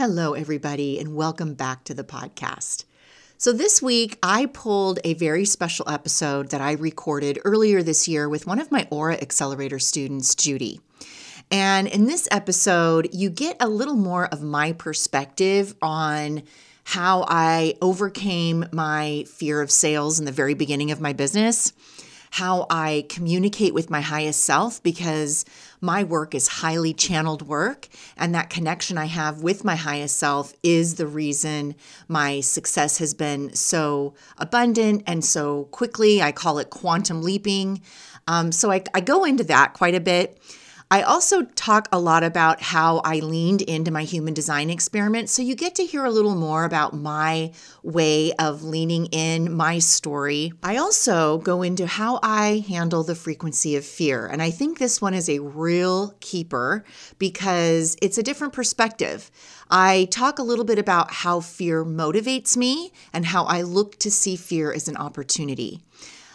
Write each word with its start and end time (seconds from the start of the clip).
Hello, 0.00 0.32
everybody, 0.32 0.98
and 0.98 1.14
welcome 1.14 1.52
back 1.52 1.84
to 1.84 1.92
the 1.92 2.02
podcast. 2.02 2.84
So, 3.36 3.52
this 3.52 3.82
week 3.82 4.18
I 4.22 4.46
pulled 4.46 4.98
a 5.04 5.12
very 5.12 5.44
special 5.44 5.86
episode 5.90 6.48
that 6.52 6.62
I 6.62 6.72
recorded 6.72 7.38
earlier 7.44 7.82
this 7.82 8.08
year 8.08 8.26
with 8.26 8.46
one 8.46 8.58
of 8.58 8.72
my 8.72 8.88
Aura 8.90 9.16
Accelerator 9.20 9.78
students, 9.78 10.34
Judy. 10.34 10.80
And 11.50 11.86
in 11.86 12.06
this 12.06 12.26
episode, 12.30 13.10
you 13.12 13.28
get 13.28 13.58
a 13.60 13.68
little 13.68 13.94
more 13.94 14.24
of 14.28 14.40
my 14.40 14.72
perspective 14.72 15.74
on 15.82 16.44
how 16.84 17.26
I 17.28 17.74
overcame 17.82 18.64
my 18.72 19.26
fear 19.28 19.60
of 19.60 19.70
sales 19.70 20.18
in 20.18 20.24
the 20.24 20.32
very 20.32 20.54
beginning 20.54 20.92
of 20.92 21.02
my 21.02 21.12
business 21.12 21.74
how 22.30 22.66
I 22.70 23.06
communicate 23.08 23.74
with 23.74 23.90
my 23.90 24.00
highest 24.00 24.44
self 24.44 24.82
because 24.82 25.44
my 25.80 26.04
work 26.04 26.34
is 26.34 26.46
highly 26.46 26.94
channeled 26.94 27.42
work. 27.42 27.88
And 28.16 28.34
that 28.34 28.50
connection 28.50 28.96
I 28.98 29.06
have 29.06 29.42
with 29.42 29.64
my 29.64 29.76
highest 29.76 30.16
self 30.16 30.52
is 30.62 30.94
the 30.94 31.06
reason 31.06 31.74
my 32.06 32.40
success 32.40 32.98
has 32.98 33.14
been 33.14 33.54
so 33.54 34.14
abundant 34.38 35.02
and 35.06 35.24
so 35.24 35.64
quickly. 35.64 36.22
I 36.22 36.32
call 36.32 36.58
it 36.58 36.70
quantum 36.70 37.22
leaping. 37.22 37.82
Um, 38.28 38.52
so 38.52 38.70
I, 38.70 38.84
I 38.94 39.00
go 39.00 39.24
into 39.24 39.44
that 39.44 39.74
quite 39.74 39.94
a 39.94 40.00
bit. 40.00 40.38
I 40.92 41.02
also 41.02 41.42
talk 41.42 41.86
a 41.92 42.00
lot 42.00 42.24
about 42.24 42.60
how 42.60 43.00
I 43.04 43.20
leaned 43.20 43.62
into 43.62 43.92
my 43.92 44.02
human 44.02 44.34
design 44.34 44.70
experiment. 44.70 45.30
So 45.30 45.40
you 45.40 45.54
get 45.54 45.76
to 45.76 45.86
hear 45.86 46.04
a 46.04 46.10
little 46.10 46.34
more 46.34 46.64
about 46.64 46.94
my 46.94 47.52
way 47.84 48.32
of 48.40 48.64
leaning 48.64 49.06
in, 49.06 49.54
my 49.54 49.78
story. 49.78 50.52
I 50.64 50.78
also 50.78 51.38
go 51.38 51.62
into 51.62 51.86
how 51.86 52.18
I 52.24 52.64
handle 52.66 53.04
the 53.04 53.14
frequency 53.14 53.76
of 53.76 53.84
fear. 53.84 54.26
And 54.26 54.42
I 54.42 54.50
think 54.50 54.78
this 54.78 55.00
one 55.00 55.14
is 55.14 55.28
a 55.28 55.38
real 55.38 56.16
keeper 56.18 56.84
because 57.20 57.96
it's 58.02 58.18
a 58.18 58.22
different 58.24 58.52
perspective. 58.52 59.30
I 59.70 60.08
talk 60.10 60.40
a 60.40 60.44
little 60.44 60.64
bit 60.64 60.80
about 60.80 61.12
how 61.12 61.38
fear 61.38 61.84
motivates 61.84 62.56
me 62.56 62.90
and 63.12 63.26
how 63.26 63.44
I 63.44 63.62
look 63.62 63.96
to 64.00 64.10
see 64.10 64.34
fear 64.34 64.72
as 64.72 64.88
an 64.88 64.96
opportunity. 64.96 65.82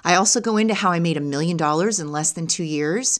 I 0.05 0.15
also 0.15 0.39
go 0.39 0.55
into 0.55 0.75
how 0.75 0.91
I 0.91 0.99
made 0.99 1.17
a 1.17 1.21
million 1.21 1.58
dollars 1.58 1.99
in 1.99 2.09
less 2.09 2.31
than 2.31 2.47
two 2.47 2.63
years 2.63 3.19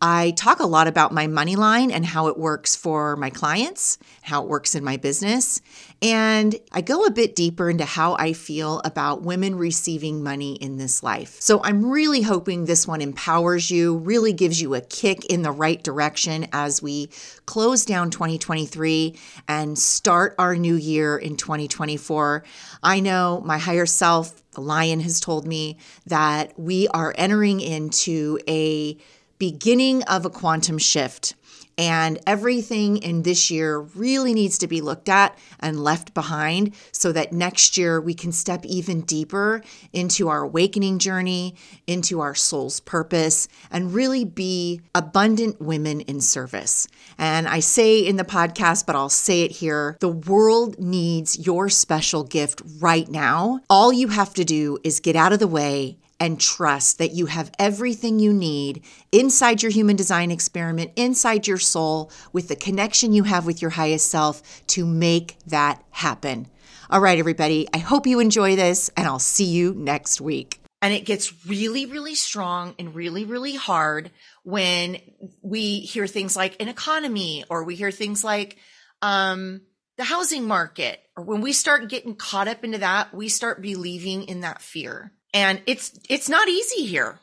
I 0.00 0.32
talk 0.32 0.60
a 0.60 0.66
lot 0.66 0.88
about 0.88 1.12
my 1.12 1.26
money 1.26 1.56
line 1.56 1.90
and 1.90 2.04
how 2.04 2.26
it 2.26 2.36
works 2.36 2.76
for 2.76 3.16
my 3.16 3.30
clients, 3.30 3.96
how 4.20 4.42
it 4.42 4.48
works 4.48 4.74
in 4.74 4.84
my 4.84 4.98
business. 4.98 5.62
And 6.02 6.54
I 6.70 6.82
go 6.82 7.06
a 7.06 7.10
bit 7.10 7.34
deeper 7.34 7.70
into 7.70 7.86
how 7.86 8.14
I 8.18 8.34
feel 8.34 8.82
about 8.84 9.22
women 9.22 9.54
receiving 9.54 10.22
money 10.22 10.56
in 10.56 10.76
this 10.76 11.02
life. 11.02 11.40
So 11.40 11.62
I'm 11.64 11.90
really 11.90 12.20
hoping 12.20 12.66
this 12.66 12.86
one 12.86 13.00
empowers 13.00 13.70
you, 13.70 13.96
really 13.96 14.34
gives 14.34 14.60
you 14.60 14.74
a 14.74 14.82
kick 14.82 15.24
in 15.26 15.40
the 15.40 15.50
right 15.50 15.82
direction 15.82 16.46
as 16.52 16.82
we 16.82 17.08
close 17.46 17.86
down 17.86 18.10
2023 18.10 19.16
and 19.48 19.78
start 19.78 20.34
our 20.38 20.56
new 20.56 20.74
year 20.74 21.16
in 21.16 21.38
2024. 21.38 22.44
I 22.82 23.00
know 23.00 23.40
my 23.46 23.56
higher 23.56 23.86
self, 23.86 24.42
the 24.50 24.60
lion, 24.60 25.00
has 25.00 25.20
told 25.20 25.46
me 25.46 25.78
that 26.04 26.58
we 26.58 26.86
are 26.88 27.14
entering 27.16 27.60
into 27.60 28.38
a 28.46 28.98
beginning 29.38 30.02
of 30.04 30.24
a 30.24 30.30
quantum 30.30 30.78
shift. 30.78 31.34
And 31.78 32.18
everything 32.26 32.96
in 32.96 33.22
this 33.22 33.50
year 33.50 33.80
really 33.80 34.32
needs 34.32 34.56
to 34.58 34.66
be 34.66 34.80
looked 34.80 35.10
at 35.10 35.36
and 35.60 35.82
left 35.84 36.14
behind 36.14 36.74
so 36.90 37.12
that 37.12 37.34
next 37.34 37.76
year 37.76 38.00
we 38.00 38.14
can 38.14 38.32
step 38.32 38.64
even 38.64 39.02
deeper 39.02 39.62
into 39.92 40.28
our 40.28 40.42
awakening 40.42 40.98
journey, 40.98 41.54
into 41.86 42.20
our 42.20 42.34
soul's 42.34 42.80
purpose, 42.80 43.46
and 43.70 43.92
really 43.92 44.24
be 44.24 44.80
abundant 44.94 45.60
women 45.60 46.00
in 46.02 46.22
service. 46.22 46.88
And 47.18 47.46
I 47.46 47.60
say 47.60 47.98
in 47.98 48.16
the 48.16 48.24
podcast, 48.24 48.86
but 48.86 48.96
I'll 48.96 49.10
say 49.10 49.42
it 49.42 49.50
here 49.50 49.98
the 50.00 50.08
world 50.08 50.78
needs 50.78 51.46
your 51.46 51.68
special 51.68 52.24
gift 52.24 52.62
right 52.78 53.08
now. 53.08 53.60
All 53.68 53.92
you 53.92 54.08
have 54.08 54.32
to 54.34 54.44
do 54.44 54.78
is 54.82 55.00
get 55.00 55.14
out 55.14 55.34
of 55.34 55.40
the 55.40 55.46
way 55.46 55.98
and 56.18 56.40
trust 56.40 56.98
that 56.98 57.12
you 57.12 57.26
have 57.26 57.52
everything 57.58 58.18
you 58.18 58.32
need 58.32 58.84
inside 59.12 59.62
your 59.62 59.70
human 59.70 59.96
design 59.96 60.30
experiment, 60.30 60.92
inside 60.96 61.46
your 61.46 61.58
soul, 61.58 62.10
with 62.32 62.48
the 62.48 62.56
connection 62.56 63.12
you 63.12 63.24
have 63.24 63.46
with 63.46 63.60
your 63.60 63.72
highest 63.72 64.10
self 64.10 64.66
to 64.66 64.86
make 64.86 65.36
that 65.46 65.82
happen. 65.90 66.48
All 66.88 67.00
right, 67.00 67.18
everybody, 67.18 67.68
I 67.74 67.78
hope 67.78 68.06
you 68.06 68.20
enjoy 68.20 68.56
this, 68.56 68.90
and 68.96 69.06
I'll 69.06 69.18
see 69.18 69.46
you 69.46 69.74
next 69.74 70.20
week. 70.20 70.60
And 70.82 70.94
it 70.94 71.04
gets 71.04 71.46
really, 71.46 71.86
really 71.86 72.14
strong 72.14 72.74
and 72.78 72.94
really, 72.94 73.24
really 73.24 73.56
hard 73.56 74.10
when 74.44 74.98
we 75.42 75.80
hear 75.80 76.06
things 76.06 76.36
like 76.36 76.60
an 76.62 76.68
economy 76.68 77.44
or 77.50 77.64
we 77.64 77.74
hear 77.74 77.90
things 77.90 78.22
like 78.22 78.58
um, 79.02 79.62
the 79.96 80.04
housing 80.04 80.46
market, 80.46 81.00
or 81.16 81.24
when 81.24 81.40
we 81.40 81.52
start 81.52 81.88
getting 81.88 82.14
caught 82.14 82.46
up 82.46 82.62
into 82.62 82.78
that, 82.78 83.12
we 83.12 83.28
start 83.28 83.62
believing 83.62 84.24
in 84.24 84.42
that 84.42 84.62
fear. 84.62 85.12
And 85.36 85.60
it's, 85.66 85.92
it's 86.08 86.30
not 86.30 86.48
easy 86.48 86.86
here. 86.86 87.18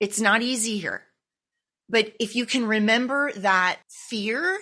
It's 0.00 0.18
not 0.18 0.40
easy 0.40 0.78
here. 0.78 1.02
But 1.90 2.14
if 2.18 2.34
you 2.34 2.46
can 2.46 2.64
remember 2.64 3.32
that 3.32 3.80
fear 3.86 4.58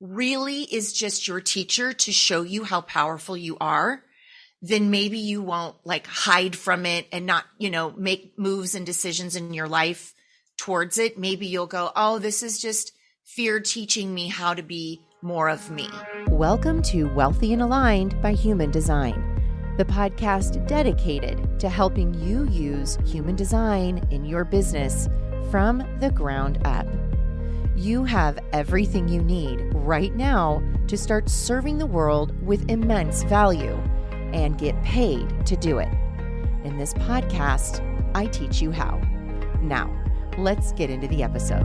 really 0.00 0.62
is 0.62 0.92
just 0.92 1.28
your 1.28 1.40
teacher 1.40 1.92
to 1.92 2.10
show 2.10 2.42
you 2.42 2.64
how 2.64 2.80
powerful 2.80 3.36
you 3.36 3.56
are, 3.60 4.02
then 4.60 4.90
maybe 4.90 5.18
you 5.18 5.42
won't 5.42 5.76
like 5.84 6.08
hide 6.08 6.56
from 6.56 6.86
it 6.86 7.06
and 7.12 7.24
not, 7.24 7.44
you 7.60 7.70
know, 7.70 7.92
make 7.96 8.36
moves 8.36 8.74
and 8.74 8.84
decisions 8.84 9.36
in 9.36 9.54
your 9.54 9.68
life 9.68 10.12
towards 10.58 10.98
it. 10.98 11.16
Maybe 11.16 11.46
you'll 11.46 11.68
go, 11.68 11.92
Oh, 11.94 12.18
this 12.18 12.42
is 12.42 12.60
just 12.60 12.90
fear 13.22 13.60
teaching 13.60 14.12
me 14.12 14.26
how 14.26 14.54
to 14.54 14.62
be 14.64 15.02
more 15.22 15.48
of 15.48 15.70
me. 15.70 15.88
Welcome 16.26 16.82
to 16.82 17.04
Wealthy 17.14 17.52
and 17.52 17.62
Aligned 17.62 18.20
by 18.20 18.32
Human 18.32 18.72
Design 18.72 19.33
the 19.76 19.84
podcast 19.84 20.64
dedicated 20.68 21.58
to 21.58 21.68
helping 21.68 22.14
you 22.14 22.48
use 22.48 22.96
human 23.04 23.34
design 23.34 24.06
in 24.12 24.24
your 24.24 24.44
business 24.44 25.08
from 25.50 25.84
the 25.98 26.12
ground 26.12 26.64
up. 26.64 26.86
You 27.74 28.04
have 28.04 28.38
everything 28.52 29.08
you 29.08 29.20
need 29.20 29.72
right 29.74 30.14
now 30.14 30.62
to 30.86 30.96
start 30.96 31.28
serving 31.28 31.78
the 31.78 31.86
world 31.86 32.40
with 32.46 32.70
immense 32.70 33.24
value 33.24 33.74
and 34.32 34.56
get 34.56 34.80
paid 34.84 35.44
to 35.46 35.56
do 35.56 35.78
it. 35.78 35.88
In 36.62 36.78
this 36.78 36.94
podcast, 36.94 37.82
I 38.14 38.26
teach 38.26 38.62
you 38.62 38.70
how. 38.70 39.00
Now, 39.60 39.90
let's 40.38 40.70
get 40.70 40.88
into 40.88 41.08
the 41.08 41.24
episode. 41.24 41.64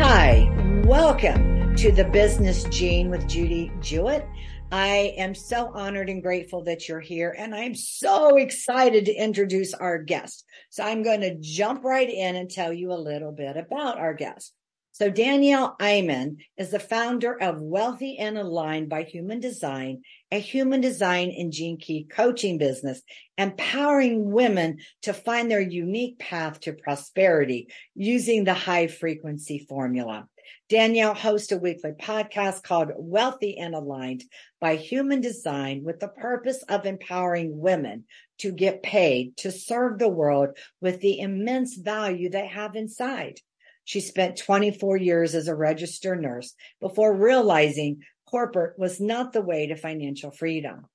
Hi, 0.00 0.52
welcome 0.84 1.76
to 1.76 1.92
the 1.92 2.04
Business 2.04 2.64
Gene 2.64 3.08
with 3.08 3.28
Judy 3.28 3.70
Jewett. 3.80 4.26
I 4.72 5.14
am 5.16 5.36
so 5.36 5.70
honored 5.72 6.10
and 6.10 6.20
grateful 6.20 6.64
that 6.64 6.88
you're 6.88 7.00
here. 7.00 7.34
And 7.38 7.54
I'm 7.54 7.76
so 7.76 8.36
excited 8.36 9.04
to 9.04 9.14
introduce 9.14 9.72
our 9.72 9.98
guest. 9.98 10.44
So 10.70 10.82
I'm 10.82 11.04
going 11.04 11.20
to 11.20 11.38
jump 11.40 11.84
right 11.84 12.10
in 12.10 12.34
and 12.34 12.50
tell 12.50 12.72
you 12.72 12.92
a 12.92 12.94
little 12.94 13.30
bit 13.30 13.56
about 13.56 13.98
our 13.98 14.12
guest. 14.12 14.52
So 14.90 15.10
Danielle 15.10 15.76
Eyman 15.78 16.38
is 16.56 16.70
the 16.70 16.80
founder 16.80 17.40
of 17.40 17.60
Wealthy 17.60 18.16
and 18.18 18.38
Aligned 18.38 18.88
by 18.88 19.02
Human 19.02 19.40
Design, 19.40 20.00
a 20.32 20.38
human 20.38 20.80
design 20.80 21.32
and 21.36 21.52
gene 21.52 21.76
key 21.76 22.04
coaching 22.10 22.58
business, 22.58 23.02
empowering 23.36 24.32
women 24.32 24.78
to 25.02 25.12
find 25.12 25.50
their 25.50 25.60
unique 25.60 26.18
path 26.18 26.60
to 26.60 26.72
prosperity 26.72 27.68
using 27.94 28.44
the 28.44 28.54
high 28.54 28.86
frequency 28.86 29.58
formula. 29.68 30.26
Danielle 30.68 31.14
hosts 31.14 31.52
a 31.52 31.58
weekly 31.58 31.92
podcast 31.92 32.64
called 32.64 32.90
Wealthy 32.96 33.56
and 33.56 33.72
Aligned 33.72 34.24
by 34.60 34.74
Human 34.74 35.20
Design 35.20 35.84
with 35.84 36.00
the 36.00 36.08
purpose 36.08 36.64
of 36.68 36.86
empowering 36.86 37.60
women 37.60 38.02
to 38.38 38.50
get 38.50 38.82
paid 38.82 39.36
to 39.36 39.52
serve 39.52 40.00
the 40.00 40.08
world 40.08 40.58
with 40.80 41.00
the 41.00 41.20
immense 41.20 41.76
value 41.76 42.28
they 42.28 42.48
have 42.48 42.74
inside. 42.74 43.38
She 43.84 44.00
spent 44.00 44.38
24 44.38 44.96
years 44.96 45.36
as 45.36 45.46
a 45.46 45.54
registered 45.54 46.20
nurse 46.20 46.52
before 46.80 47.14
realizing 47.14 48.02
corporate 48.28 48.76
was 48.76 49.00
not 49.00 49.32
the 49.32 49.42
way 49.42 49.68
to 49.68 49.76
financial 49.76 50.32
freedom. 50.32 50.86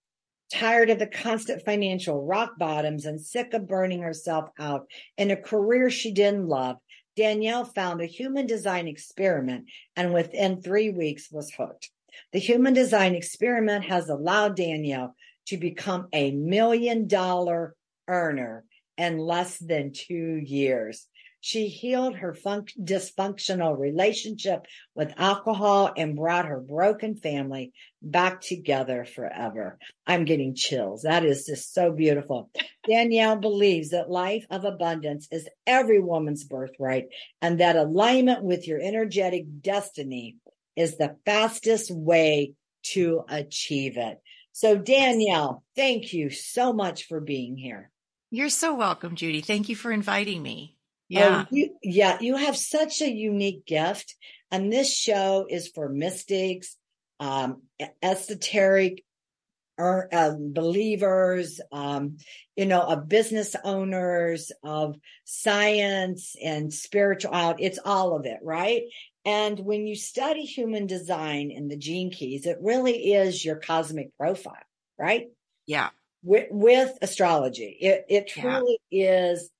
Tired 0.51 0.89
of 0.89 0.99
the 0.99 1.07
constant 1.07 1.63
financial 1.63 2.25
rock 2.25 2.57
bottoms 2.57 3.05
and 3.05 3.21
sick 3.21 3.53
of 3.53 3.69
burning 3.69 4.01
herself 4.01 4.49
out 4.59 4.87
in 5.17 5.31
a 5.31 5.37
career 5.37 5.89
she 5.89 6.11
didn't 6.11 6.49
love, 6.49 6.75
Danielle 7.15 7.65
found 7.65 8.01
a 8.01 8.05
human 8.05 8.47
design 8.47 8.87
experiment 8.87 9.65
and 9.95 10.13
within 10.13 10.61
three 10.61 10.89
weeks 10.89 11.31
was 11.31 11.51
hooked. 11.51 11.89
The 12.33 12.39
human 12.39 12.73
design 12.73 13.15
experiment 13.15 13.85
has 13.85 14.09
allowed 14.09 14.55
Danielle 14.55 15.15
to 15.47 15.57
become 15.57 16.07
a 16.13 16.31
million 16.31 17.07
dollar 17.07 17.75
earner 18.07 18.65
in 18.97 19.17
less 19.17 19.57
than 19.57 19.91
two 19.93 20.39
years. 20.43 21.07
She 21.43 21.67
healed 21.67 22.15
her 22.17 22.33
dysfunctional 22.33 23.77
relationship 23.77 24.67
with 24.93 25.13
alcohol 25.17 25.91
and 25.97 26.15
brought 26.15 26.45
her 26.45 26.59
broken 26.59 27.15
family 27.15 27.73
back 27.99 28.41
together 28.41 29.05
forever. 29.05 29.79
I'm 30.05 30.25
getting 30.25 30.53
chills. 30.53 31.01
That 31.01 31.25
is 31.25 31.47
just 31.47 31.73
so 31.73 31.91
beautiful. 31.91 32.51
Danielle 32.87 33.37
believes 33.37 33.89
that 33.89 34.09
life 34.09 34.45
of 34.51 34.65
abundance 34.65 35.27
is 35.31 35.49
every 35.65 35.99
woman's 35.99 36.43
birthright 36.43 37.07
and 37.41 37.59
that 37.59 37.75
alignment 37.75 38.43
with 38.43 38.67
your 38.67 38.79
energetic 38.79 39.45
destiny 39.61 40.37
is 40.75 40.97
the 40.97 41.17
fastest 41.25 41.89
way 41.89 42.53
to 42.83 43.23
achieve 43.27 43.97
it. 43.97 44.21
So 44.51 44.77
Danielle, 44.77 45.63
thank 45.75 46.13
you 46.13 46.29
so 46.29 46.71
much 46.71 47.07
for 47.07 47.19
being 47.19 47.57
here. 47.57 47.89
You're 48.29 48.49
so 48.49 48.75
welcome, 48.75 49.15
Judy. 49.15 49.41
Thank 49.41 49.69
you 49.69 49.75
for 49.75 49.91
inviting 49.91 50.43
me. 50.43 50.77
Yeah. 51.11 51.43
Oh, 51.43 51.47
you, 51.51 51.75
yeah, 51.83 52.17
you 52.21 52.37
have 52.37 52.55
such 52.55 53.01
a 53.01 53.11
unique 53.11 53.65
gift. 53.65 54.15
And 54.49 54.71
this 54.71 54.95
show 54.95 55.45
is 55.49 55.67
for 55.67 55.89
mystics, 55.89 56.77
um, 57.19 57.63
esoteric 58.01 59.03
er, 59.77 60.07
uh, 60.11 60.31
believers, 60.37 61.59
um, 61.73 62.17
you 62.55 62.65
know, 62.65 62.79
of 62.79 63.09
business 63.09 63.57
owners, 63.61 64.53
of 64.63 64.95
science 65.25 66.35
and 66.41 66.73
spirituality. 66.73 67.65
It's 67.65 67.79
all 67.83 68.15
of 68.15 68.25
it, 68.25 68.39
right? 68.41 68.83
And 69.25 69.59
when 69.59 69.87
you 69.87 69.97
study 69.97 70.45
human 70.45 70.87
design 70.87 71.51
in 71.51 71.67
the 71.67 71.77
gene 71.77 72.11
keys, 72.11 72.45
it 72.45 72.57
really 72.61 73.13
is 73.13 73.43
your 73.43 73.57
cosmic 73.57 74.17
profile, 74.17 74.55
right? 74.97 75.27
Yeah. 75.67 75.89
With, 76.23 76.47
with 76.51 76.97
astrology, 77.01 77.77
it, 77.81 78.05
it 78.07 78.27
truly 78.27 78.79
yeah. 78.89 79.31
is 79.31 79.51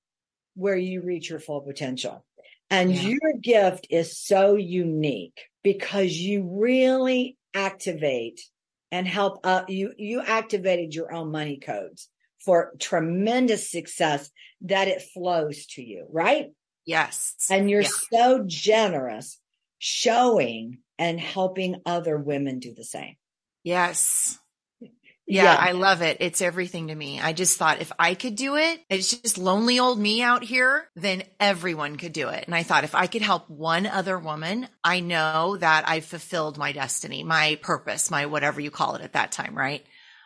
where 0.54 0.76
you 0.76 1.02
reach 1.02 1.30
your 1.30 1.40
full 1.40 1.60
potential. 1.60 2.24
And 2.70 2.94
yeah. 2.94 3.02
your 3.02 3.32
gift 3.40 3.86
is 3.90 4.18
so 4.18 4.56
unique 4.56 5.40
because 5.62 6.12
you 6.12 6.48
really 6.50 7.36
activate 7.54 8.40
and 8.90 9.08
help 9.08 9.40
uh, 9.44 9.64
you 9.68 9.92
you 9.96 10.20
activated 10.20 10.94
your 10.94 11.12
own 11.12 11.30
money 11.32 11.58
codes 11.58 12.08
for 12.44 12.72
tremendous 12.78 13.70
success 13.70 14.30
that 14.60 14.88
it 14.88 15.02
flows 15.14 15.66
to 15.66 15.82
you 15.82 16.06
right 16.10 16.50
yes 16.84 17.34
and 17.50 17.70
you're 17.70 17.82
yeah. 17.82 17.88
so 18.12 18.44
generous 18.46 19.38
showing 19.78 20.78
and 20.98 21.18
helping 21.18 21.76
other 21.86 22.16
women 22.16 22.58
do 22.58 22.72
the 22.74 22.84
same 22.84 23.16
yes 23.64 24.38
yeah, 25.32 25.44
yeah, 25.44 25.56
I 25.58 25.72
love 25.72 26.02
it. 26.02 26.18
It's 26.20 26.42
everything 26.42 26.88
to 26.88 26.94
me. 26.94 27.18
I 27.18 27.32
just 27.32 27.58
thought 27.58 27.80
if 27.80 27.90
I 27.98 28.14
could 28.14 28.36
do 28.36 28.56
it, 28.56 28.80
it's 28.90 29.16
just 29.16 29.38
lonely 29.38 29.78
old 29.78 29.98
me 29.98 30.20
out 30.22 30.44
here, 30.44 30.88
then 30.94 31.22
everyone 31.40 31.96
could 31.96 32.12
do 32.12 32.28
it. 32.28 32.44
And 32.44 32.54
I 32.54 32.62
thought 32.62 32.84
if 32.84 32.94
I 32.94 33.06
could 33.06 33.22
help 33.22 33.48
one 33.48 33.86
other 33.86 34.18
woman, 34.18 34.68
I 34.84 35.00
know 35.00 35.56
that 35.56 35.88
I've 35.88 36.04
fulfilled 36.04 36.58
my 36.58 36.72
destiny, 36.72 37.24
my 37.24 37.58
purpose, 37.62 38.10
my 38.10 38.26
whatever 38.26 38.60
you 38.60 38.70
call 38.70 38.94
it 38.96 39.02
at 39.02 39.14
that 39.14 39.32
time, 39.32 39.56
right? 39.56 39.82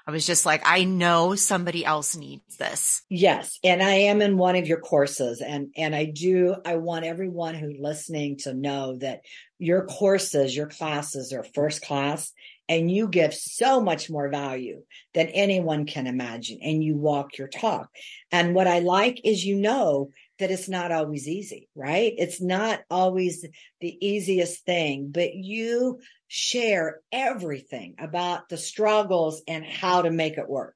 I 0.09 0.13
was 0.13 0.27
just 0.27 0.45
like, 0.45 0.63
I 0.65 0.85
know 0.85 1.35
somebody 1.37 1.85
else 1.85 2.17
needs 2.17 2.57
this. 2.57 3.03
Yes. 3.09 3.59
And 3.65 3.83
I 3.83 3.93
am 3.93 4.23
in 4.23 4.39
one 4.39 4.57
of 4.57 4.67
your 4.67 4.81
courses 4.81 5.41
and, 5.41 5.71
and 5.77 5.95
I 5.95 6.05
do, 6.05 6.55
I 6.65 6.77
want 6.77 7.05
everyone 7.05 7.55
who 7.55 7.75
listening 7.79 8.39
to 8.39 8.55
know 8.55 8.97
that 8.99 9.23
your 9.59 9.85
courses, 9.87 10.57
your 10.57 10.69
classes 10.69 11.33
are 11.33 11.43
first 11.43 11.83
class 11.83 12.33
and 12.69 12.91
you 12.91 13.09
give 13.09 13.33
so 13.33 13.81
much 13.81 14.11
more 14.11 14.29
value 14.29 14.83
than 15.15 15.29
anyone 15.29 15.87
can 15.87 16.07
imagine 16.07 16.59
and 16.63 16.83
you 16.83 16.97
walk 16.97 17.39
your 17.39 17.49
talk. 17.49 17.89
And 18.33 18.55
what 18.55 18.67
I 18.67 18.81
like 18.81 19.21
is 19.25 19.45
you 19.45 19.57
know 19.57 20.11
that 20.39 20.51
it's 20.51 20.69
not 20.69 20.93
always 20.93 21.29
easy, 21.29 21.69
right? 21.75 22.13
It's 22.19 22.41
not 22.41 22.81
always 22.91 23.45
the 23.81 24.07
easiest 24.07 24.65
thing, 24.65 25.11
but 25.11 25.35
you 25.35 26.01
share 26.29 27.01
everything 27.13 27.95
about 27.99 28.49
the 28.49 28.59
struggles 28.59 29.43
and 29.47 29.65
how 29.65 30.03
to 30.03 30.11
make 30.11 30.37
it 30.37 30.49
work. 30.49 30.75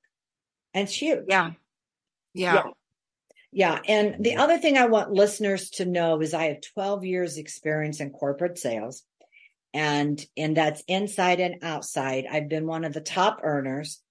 And 0.73 0.85
it's 0.85 0.95
huge. 0.95 1.25
Yeah. 1.29 1.53
Yeah. 2.35 2.55
yeah. 2.55 2.63
Yeah. 3.53 3.81
And 3.89 4.25
the 4.25 4.37
other 4.37 4.59
thing 4.59 4.79
I 4.79 4.87
want 4.87 5.11
listeners 5.11 5.71
to 5.71 5.85
know 5.85 6.21
is 6.21 6.35
I 6.35 6.45
have 6.45 6.61
12 6.75 7.05
years 7.05 7.37
experience 7.37 7.99
in 7.99 8.11
corporate 8.11 8.59
sales 8.59 9.03
and 9.73 10.25
and 10.37 10.57
that's 10.57 10.83
inside 10.89 11.41
and 11.41 11.63
outside. 11.63 12.27
I've 12.31 12.49
been 12.49 12.67
one 12.67 12.85
of 12.85 12.93
the 12.93 13.01
top 13.01 13.41
earners 13.43 14.03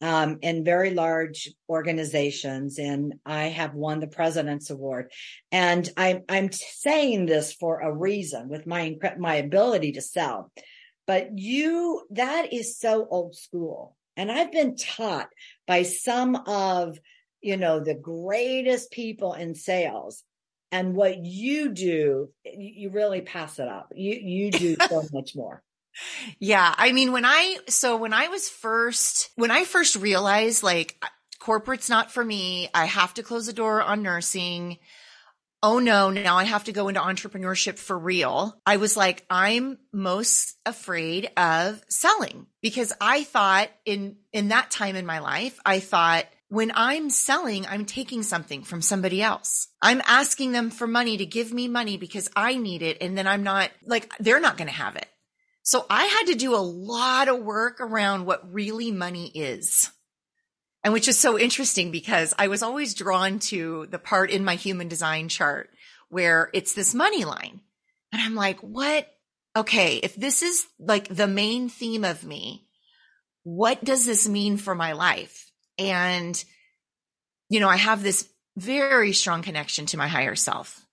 um, 0.00 0.38
in 0.42 0.64
very 0.64 0.90
large 0.90 1.50
organizations, 1.68 2.78
and 2.78 3.14
I 3.26 3.44
have 3.46 3.74
won 3.74 4.00
the 4.00 4.06
President's 4.06 4.70
Award. 4.70 5.10
And 5.50 5.88
I'm 5.96 6.22
I'm 6.28 6.52
saying 6.52 7.26
this 7.26 7.52
for 7.52 7.80
a 7.80 7.92
reason, 7.92 8.48
with 8.48 8.66
my 8.66 8.96
my 9.18 9.36
ability 9.36 9.92
to 9.92 10.00
sell. 10.02 10.52
But 11.06 11.38
you, 11.38 12.02
that 12.10 12.52
is 12.52 12.78
so 12.78 13.06
old 13.10 13.34
school, 13.34 13.96
and 14.16 14.30
I've 14.30 14.52
been 14.52 14.76
taught 14.76 15.28
by 15.66 15.82
some 15.82 16.36
of 16.36 16.98
you 17.40 17.56
know 17.56 17.80
the 17.80 17.94
greatest 17.94 18.90
people 18.90 19.32
in 19.32 19.54
sales 19.54 20.22
and 20.70 20.94
what 20.94 21.24
you 21.24 21.70
do 21.70 22.30
you 22.44 22.90
really 22.90 23.20
pass 23.20 23.58
it 23.58 23.68
up. 23.68 23.92
You 23.94 24.14
you 24.14 24.50
do 24.50 24.76
so 24.88 25.04
much 25.12 25.34
more. 25.34 25.62
Yeah 26.38 26.72
i 26.76 26.92
mean 26.92 27.10
when 27.10 27.24
i 27.24 27.58
so 27.68 27.96
when 27.96 28.12
i 28.12 28.28
was 28.28 28.48
first 28.48 29.30
when 29.34 29.50
i 29.50 29.64
first 29.64 29.96
realized 29.96 30.62
like 30.62 31.02
corporate's 31.40 31.88
not 31.88 32.12
for 32.12 32.24
me 32.24 32.68
i 32.72 32.84
have 32.84 33.14
to 33.14 33.24
close 33.24 33.46
the 33.46 33.52
door 33.52 33.82
on 33.82 34.02
nursing 34.02 34.78
oh 35.60 35.80
no 35.80 36.10
now 36.10 36.36
i 36.36 36.44
have 36.44 36.62
to 36.64 36.72
go 36.72 36.86
into 36.86 37.00
entrepreneurship 37.00 37.78
for 37.78 37.98
real 37.98 38.60
i 38.64 38.76
was 38.76 38.96
like 38.96 39.24
i'm 39.28 39.76
most 39.92 40.56
afraid 40.64 41.30
of 41.36 41.82
selling 41.88 42.46
because 42.62 42.92
i 43.00 43.24
thought 43.24 43.68
in 43.84 44.16
in 44.32 44.48
that 44.48 44.70
time 44.70 44.94
in 44.94 45.06
my 45.06 45.18
life 45.18 45.58
i 45.66 45.80
thought 45.80 46.26
when 46.48 46.72
I'm 46.74 47.10
selling, 47.10 47.66
I'm 47.66 47.84
taking 47.84 48.22
something 48.22 48.62
from 48.62 48.80
somebody 48.80 49.22
else. 49.22 49.68
I'm 49.82 50.02
asking 50.06 50.52
them 50.52 50.70
for 50.70 50.86
money 50.86 51.18
to 51.18 51.26
give 51.26 51.52
me 51.52 51.68
money 51.68 51.98
because 51.98 52.30
I 52.34 52.56
need 52.56 52.82
it. 52.82 52.98
And 53.00 53.16
then 53.16 53.26
I'm 53.26 53.42
not 53.42 53.70
like, 53.84 54.10
they're 54.18 54.40
not 54.40 54.56
going 54.56 54.68
to 54.68 54.74
have 54.74 54.96
it. 54.96 55.06
So 55.62 55.84
I 55.90 56.04
had 56.04 56.32
to 56.32 56.34
do 56.34 56.54
a 56.54 56.56
lot 56.56 57.28
of 57.28 57.42
work 57.42 57.80
around 57.80 58.24
what 58.24 58.52
really 58.52 58.90
money 58.90 59.30
is. 59.34 59.90
And 60.82 60.94
which 60.94 61.08
is 61.08 61.18
so 61.18 61.38
interesting 61.38 61.90
because 61.90 62.32
I 62.38 62.48
was 62.48 62.62
always 62.62 62.94
drawn 62.94 63.40
to 63.40 63.86
the 63.90 63.98
part 63.98 64.30
in 64.30 64.44
my 64.44 64.54
human 64.54 64.88
design 64.88 65.28
chart 65.28 65.68
where 66.08 66.48
it's 66.54 66.72
this 66.72 66.94
money 66.94 67.26
line. 67.26 67.60
And 68.10 68.22
I'm 68.22 68.34
like, 68.34 68.60
what? 68.60 69.06
Okay. 69.54 69.96
If 69.96 70.14
this 70.14 70.42
is 70.42 70.66
like 70.78 71.14
the 71.14 71.26
main 71.26 71.68
theme 71.68 72.04
of 72.04 72.24
me, 72.24 72.66
what 73.42 73.84
does 73.84 74.06
this 74.06 74.26
mean 74.26 74.56
for 74.56 74.74
my 74.74 74.92
life? 74.92 75.47
And, 75.78 76.42
you 77.48 77.60
know, 77.60 77.68
I 77.68 77.76
have 77.76 78.02
this 78.02 78.28
very 78.56 79.12
strong 79.12 79.42
connection 79.42 79.86
to 79.86 79.96
my 79.96 80.08
higher 80.08 80.34
self. 80.34 80.84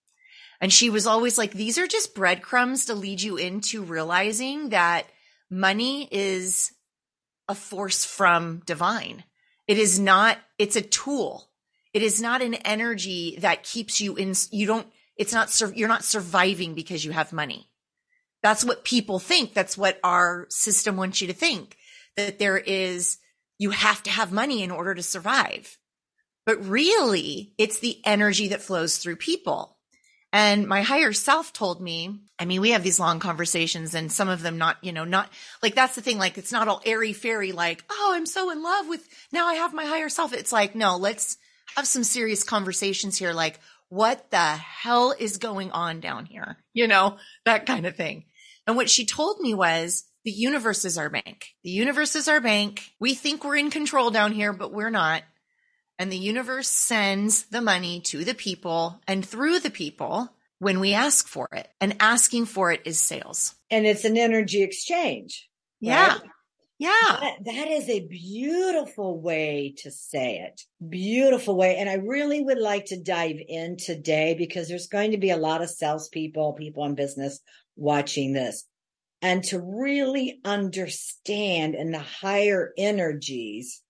And 0.62 0.72
she 0.72 0.90
was 0.90 1.08
always 1.08 1.38
like, 1.38 1.52
these 1.52 1.78
are 1.78 1.88
just 1.88 2.16
breadcrumbs 2.16 2.86
to 2.86 2.94
lead 2.94 3.22
you 3.22 3.38
into 3.38 3.84
realizing 3.84 4.70
that 4.70 5.06
money 5.50 6.08
is 6.12 6.72
a 7.48 7.56
force 7.56 8.06
from 8.06 8.62
divine. 8.66 9.24
It 9.68 9.78
is 9.78 10.00
not, 10.00 10.38
it's 10.58 10.76
a 10.76 10.82
tool. 10.82 11.50
It 11.94 12.02
is 12.02 12.22
not 12.22 12.42
an 12.42 12.56
energy 12.56 13.38
that 13.40 13.64
keeps 13.64 14.00
you 14.00 14.16
in, 14.16 14.34
you 14.52 14.68
don't, 14.68 14.88
it's 15.18 15.34
not, 15.34 15.52
you're 15.76 15.88
not 15.88 16.04
surviving 16.04 16.74
because 16.74 17.04
you 17.04 17.12
have 17.12 17.34
money. 17.34 17.70
That's 18.44 18.64
what 18.64 18.84
people 18.84 19.20
think. 19.20 19.54
That's 19.54 19.78
what 19.78 20.00
our 20.04 20.46
system 20.50 20.98
wants 20.98 21.22
you 21.22 21.28
to 21.28 21.34
think 21.34 21.78
that 22.16 22.38
there 22.38 22.58
is 22.58 23.18
you 23.58 23.72
have 23.72 24.04
to 24.04 24.10
have 24.10 24.32
money 24.32 24.64
in 24.64 24.72
order 24.72 24.94
to 24.94 25.04
survive. 25.04 25.78
But 26.46 26.66
really, 26.66 27.54
it's 27.58 27.80
the 27.80 28.00
energy 28.06 28.50
that 28.50 28.62
flows 28.62 28.98
through 28.98 29.16
people. 29.16 29.78
And 30.32 30.68
my 30.68 30.82
higher 30.82 31.14
self 31.14 31.54
told 31.54 31.82
me, 31.82 32.20
I 32.38 32.46
mean, 32.46 32.60
we 32.60 32.72
have 32.72 32.84
these 32.84 33.00
long 33.00 33.20
conversations 33.20 33.96
and 33.96 34.12
some 34.12 34.28
of 34.28 34.42
them 34.42 34.58
not, 34.58 34.78
you 34.82 34.92
know, 34.92 35.06
not 35.06 35.30
like 35.64 35.76
that's 35.76 35.96
the 35.96 36.02
thing. 36.02 36.18
Like 36.18 36.38
it's 36.38 36.52
not 36.52 36.68
all 36.68 36.82
airy 36.86 37.14
fairy, 37.14 37.54
like, 37.54 37.86
oh, 37.90 38.12
I'm 38.14 38.26
so 38.26 38.52
in 38.52 38.62
love 38.62 38.90
with 38.90 39.08
now 39.32 39.48
I 39.48 39.56
have 39.56 39.74
my 39.74 39.86
higher 39.86 40.10
self. 40.10 40.34
It's 40.34 40.52
like, 40.52 40.76
no, 40.76 40.98
let's 40.98 41.38
have 41.78 41.88
some 41.88 42.04
serious 42.04 42.44
conversations 42.44 43.18
here. 43.18 43.32
Like, 43.32 43.60
what 43.88 44.30
the 44.30 44.38
hell 44.38 45.16
is 45.18 45.38
going 45.38 45.72
on 45.72 46.02
down 46.02 46.26
here? 46.26 46.58
You 46.74 46.88
know, 46.88 47.18
that 47.46 47.66
kind 47.66 47.86
of 47.86 47.96
thing. 47.96 48.26
And 48.68 48.76
what 48.76 48.90
she 48.90 49.06
told 49.06 49.40
me 49.40 49.54
was, 49.54 50.04
the 50.26 50.32
universe 50.32 50.84
is 50.86 50.98
our 50.98 51.10
bank. 51.10 51.46
The 51.64 51.70
universe 51.70 52.16
is 52.16 52.28
our 52.28 52.42
bank. 52.42 52.92
We 53.00 53.14
think 53.14 53.44
we're 53.44 53.58
in 53.58 53.70
control 53.70 54.10
down 54.10 54.34
here, 54.34 54.52
but 54.52 54.74
we're 54.74 54.90
not. 54.90 55.22
And 56.00 56.12
the 56.12 56.18
universe 56.18 56.68
sends 56.68 57.44
the 57.44 57.62
money 57.62 58.02
to 58.02 58.26
the 58.26 58.34
people 58.34 59.00
and 59.08 59.26
through 59.26 59.60
the 59.60 59.70
people 59.70 60.30
when 60.58 60.80
we 60.80 60.94
ask 60.94 61.28
for 61.28 61.48
it. 61.54 61.70
And 61.80 61.96
asking 62.00 62.48
for 62.48 62.72
it 62.72 62.82
is 62.86 63.00
sales. 63.00 63.54
And 63.70 63.86
it's 63.86 64.04
an 64.04 64.18
energy 64.18 64.64
exchange. 64.64 65.48
Yeah. 65.80 66.18
Yeah. 66.80 66.90
That, 67.22 67.46
that 67.46 67.68
is 67.70 67.88
a 67.88 68.06
beautiful 68.08 69.22
way 69.22 69.76
to 69.84 69.92
say 69.92 70.40
it. 70.40 70.60
Beautiful 70.90 71.56
way. 71.56 71.78
And 71.78 71.88
I 71.88 71.96
really 71.96 72.42
would 72.42 72.60
like 72.60 72.86
to 72.86 73.02
dive 73.02 73.38
in 73.48 73.78
today 73.78 74.34
because 74.38 74.68
there's 74.68 74.88
going 74.88 75.12
to 75.12 75.18
be 75.18 75.30
a 75.30 75.38
lot 75.38 75.62
of 75.62 75.70
salespeople, 75.70 76.54
people 76.54 76.84
in 76.86 76.96
business 76.96 77.40
watching 77.78 78.34
this 78.34 78.66
and 79.22 79.44
to 79.46 79.60
really 79.60 80.40
understand 80.46 81.76
in 81.76 81.92
the 81.92 82.00
higher 82.00 82.72
energies 82.78 83.82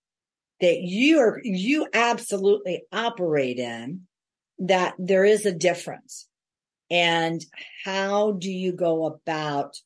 that 0.60 0.80
you 0.80 1.18
are, 1.18 1.40
you 1.42 1.86
absolutely 1.92 2.84
operate 2.92 3.58
in, 3.58 4.02
that 4.58 4.94
there 4.98 5.24
is 5.24 5.44
a 5.44 5.52
difference. 5.52 6.28
And 6.90 7.44
how 7.84 8.32
do 8.32 8.50
you 8.50 8.72
go 8.72 9.06
about 9.06 9.76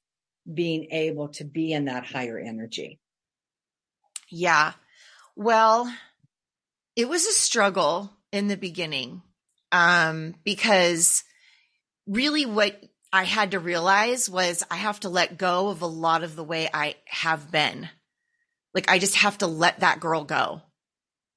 being 0.53 0.89
able 0.91 1.29
to 1.29 1.45
be 1.45 1.73
in 1.73 1.87
that 1.87 2.07
higher 2.07 2.39
energy? 2.39 3.01
Yeah. 4.29 4.73
Well, 5.35 5.93
it 6.95 7.09
was 7.09 7.27
a 7.27 7.33
struggle 7.33 8.13
in 8.33 8.49
the 8.49 8.57
beginning 8.57 9.23
um, 9.73 10.35
because 10.45 11.25
really 12.07 12.47
what 12.47 12.81
I 13.13 13.25
had 13.25 13.53
to 13.53 13.59
realize 13.59 14.31
was 14.31 14.63
I 14.71 14.77
have 14.77 15.01
to 15.01 15.09
let 15.09 15.39
go 15.39 15.69
of 15.69 15.83
a 15.83 15.87
lot 15.87 16.23
of 16.23 16.37
the 16.37 16.45
way 16.45 16.69
I 16.73 16.97
have 17.07 17.51
been. 17.51 17.89
Like, 18.73 18.91
I 18.91 18.99
just 18.99 19.17
have 19.17 19.39
to 19.39 19.49
let 19.49 19.81
that 19.81 20.01
girl 20.01 20.25
go. 20.25 20.63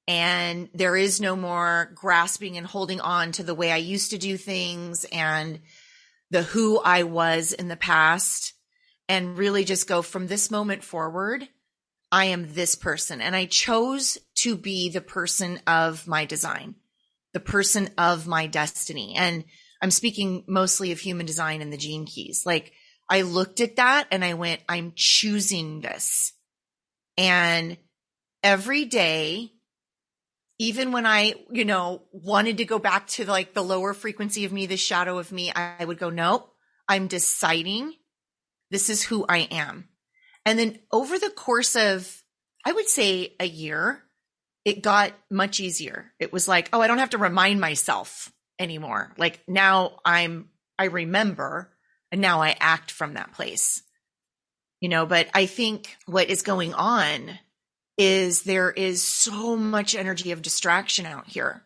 And 0.06 0.68
there 0.74 0.96
is 0.96 1.20
no 1.20 1.34
more 1.34 1.90
grasping 1.94 2.56
and 2.56 2.66
holding 2.66 3.00
on 3.00 3.32
to 3.32 3.42
the 3.42 3.54
way 3.54 3.72
I 3.72 3.78
used 3.78 4.10
to 4.10 4.18
do 4.18 4.36
things 4.36 5.04
and 5.10 5.60
the 6.30 6.42
who 6.42 6.78
I 6.78 7.04
was 7.04 7.52
in 7.52 7.68
the 7.68 7.76
past 7.76 8.52
and 9.08 9.38
really 9.38 9.64
just 9.64 9.88
go 9.88 10.02
from 10.02 10.26
this 10.26 10.50
moment 10.50 10.84
forward. 10.84 11.48
I 12.12 12.26
am 12.26 12.52
this 12.52 12.74
person. 12.74 13.20
And 13.20 13.34
I 13.34 13.46
chose 13.46 14.18
to 14.36 14.56
be 14.56 14.90
the 14.90 15.00
person 15.00 15.60
of 15.66 16.06
my 16.06 16.24
design, 16.24 16.76
the 17.32 17.40
person 17.40 17.90
of 17.98 18.26
my 18.26 18.46
destiny. 18.46 19.14
And 19.16 19.44
I'm 19.84 19.90
speaking 19.90 20.44
mostly 20.46 20.92
of 20.92 20.98
human 20.98 21.26
design 21.26 21.60
and 21.60 21.70
the 21.70 21.76
gene 21.76 22.06
keys. 22.06 22.46
Like 22.46 22.72
I 23.06 23.20
looked 23.20 23.60
at 23.60 23.76
that 23.76 24.08
and 24.10 24.24
I 24.24 24.32
went, 24.32 24.62
I'm 24.66 24.94
choosing 24.96 25.82
this. 25.82 26.32
And 27.18 27.76
every 28.42 28.86
day, 28.86 29.52
even 30.58 30.90
when 30.90 31.04
I, 31.04 31.34
you 31.50 31.66
know, 31.66 32.00
wanted 32.12 32.56
to 32.56 32.64
go 32.64 32.78
back 32.78 33.08
to 33.08 33.26
like 33.26 33.52
the 33.52 33.62
lower 33.62 33.92
frequency 33.92 34.46
of 34.46 34.54
me, 34.54 34.64
the 34.64 34.78
shadow 34.78 35.18
of 35.18 35.30
me, 35.30 35.52
I 35.54 35.84
would 35.84 35.98
go, 35.98 36.08
nope, 36.08 36.50
I'm 36.88 37.06
deciding 37.06 37.92
this 38.70 38.88
is 38.88 39.02
who 39.02 39.26
I 39.28 39.40
am. 39.50 39.90
And 40.46 40.58
then 40.58 40.78
over 40.92 41.18
the 41.18 41.28
course 41.28 41.76
of, 41.76 42.22
I 42.64 42.72
would 42.72 42.88
say 42.88 43.34
a 43.38 43.46
year, 43.46 44.02
it 44.64 44.82
got 44.82 45.12
much 45.30 45.60
easier. 45.60 46.14
It 46.18 46.32
was 46.32 46.48
like, 46.48 46.70
oh, 46.72 46.80
I 46.80 46.86
don't 46.86 46.96
have 46.96 47.10
to 47.10 47.18
remind 47.18 47.60
myself 47.60 48.32
anymore. 48.58 49.12
Like 49.18 49.40
now 49.48 49.98
I'm, 50.04 50.48
I 50.78 50.84
remember 50.84 51.70
and 52.12 52.20
now 52.20 52.42
I 52.42 52.56
act 52.60 52.90
from 52.90 53.14
that 53.14 53.32
place. 53.32 53.82
You 54.80 54.88
know, 54.88 55.06
but 55.06 55.28
I 55.32 55.46
think 55.46 55.96
what 56.06 56.28
is 56.28 56.42
going 56.42 56.74
on 56.74 57.38
is 57.96 58.42
there 58.42 58.70
is 58.70 59.02
so 59.02 59.56
much 59.56 59.94
energy 59.94 60.32
of 60.32 60.42
distraction 60.42 61.06
out 61.06 61.26
here. 61.26 61.62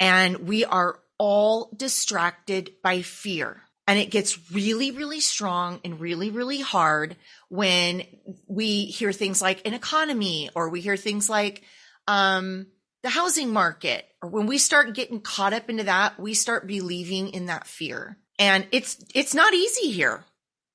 And 0.00 0.48
we 0.48 0.64
are 0.64 0.98
all 1.18 1.70
distracted 1.76 2.72
by 2.82 3.02
fear. 3.02 3.62
And 3.86 3.98
it 3.98 4.10
gets 4.10 4.50
really, 4.50 4.90
really 4.90 5.20
strong 5.20 5.80
and 5.84 6.00
really, 6.00 6.30
really 6.30 6.60
hard 6.60 7.16
when 7.48 8.02
we 8.48 8.86
hear 8.86 9.12
things 9.12 9.40
like 9.40 9.66
an 9.66 9.74
economy 9.74 10.50
or 10.54 10.68
we 10.68 10.80
hear 10.80 10.96
things 10.96 11.30
like 11.30 11.62
um, 12.08 12.66
the 13.06 13.10
housing 13.10 13.52
market 13.52 14.04
or 14.20 14.28
when 14.28 14.48
we 14.48 14.58
start 14.58 14.92
getting 14.92 15.20
caught 15.20 15.52
up 15.52 15.70
into 15.70 15.84
that, 15.84 16.18
we 16.18 16.34
start 16.34 16.66
believing 16.66 17.28
in 17.28 17.46
that 17.46 17.64
fear. 17.64 18.18
And 18.36 18.66
it's, 18.72 18.96
it's 19.14 19.32
not 19.32 19.54
easy 19.54 19.92
here. 19.92 20.24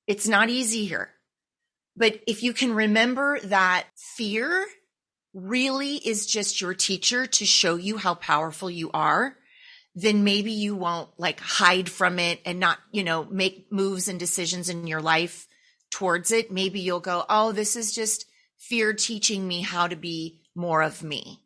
It's 0.06 0.26
not 0.26 0.48
easy 0.48 0.86
here. 0.86 1.10
But 1.94 2.22
if 2.26 2.42
you 2.42 2.54
can 2.54 2.74
remember 2.74 3.38
that 3.40 3.84
fear 3.94 4.64
really 5.34 5.96
is 5.96 6.24
just 6.24 6.62
your 6.62 6.72
teacher 6.72 7.26
to 7.26 7.44
show 7.44 7.76
you 7.76 7.98
how 7.98 8.14
powerful 8.14 8.70
you 8.70 8.90
are, 8.94 9.36
then 9.94 10.24
maybe 10.24 10.52
you 10.52 10.74
won't 10.74 11.10
like 11.18 11.38
hide 11.38 11.90
from 11.90 12.18
it 12.18 12.40
and 12.46 12.58
not, 12.58 12.78
you 12.92 13.04
know, 13.04 13.24
make 13.24 13.70
moves 13.70 14.08
and 14.08 14.18
decisions 14.18 14.70
in 14.70 14.86
your 14.86 15.02
life 15.02 15.46
towards 15.90 16.30
it. 16.30 16.50
Maybe 16.50 16.80
you'll 16.80 17.00
go, 17.00 17.26
Oh, 17.28 17.52
this 17.52 17.76
is 17.76 17.94
just 17.94 18.24
fear 18.56 18.94
teaching 18.94 19.46
me 19.46 19.60
how 19.60 19.86
to 19.86 19.96
be 19.96 20.40
more 20.54 20.80
of 20.80 21.02
me. 21.02 21.41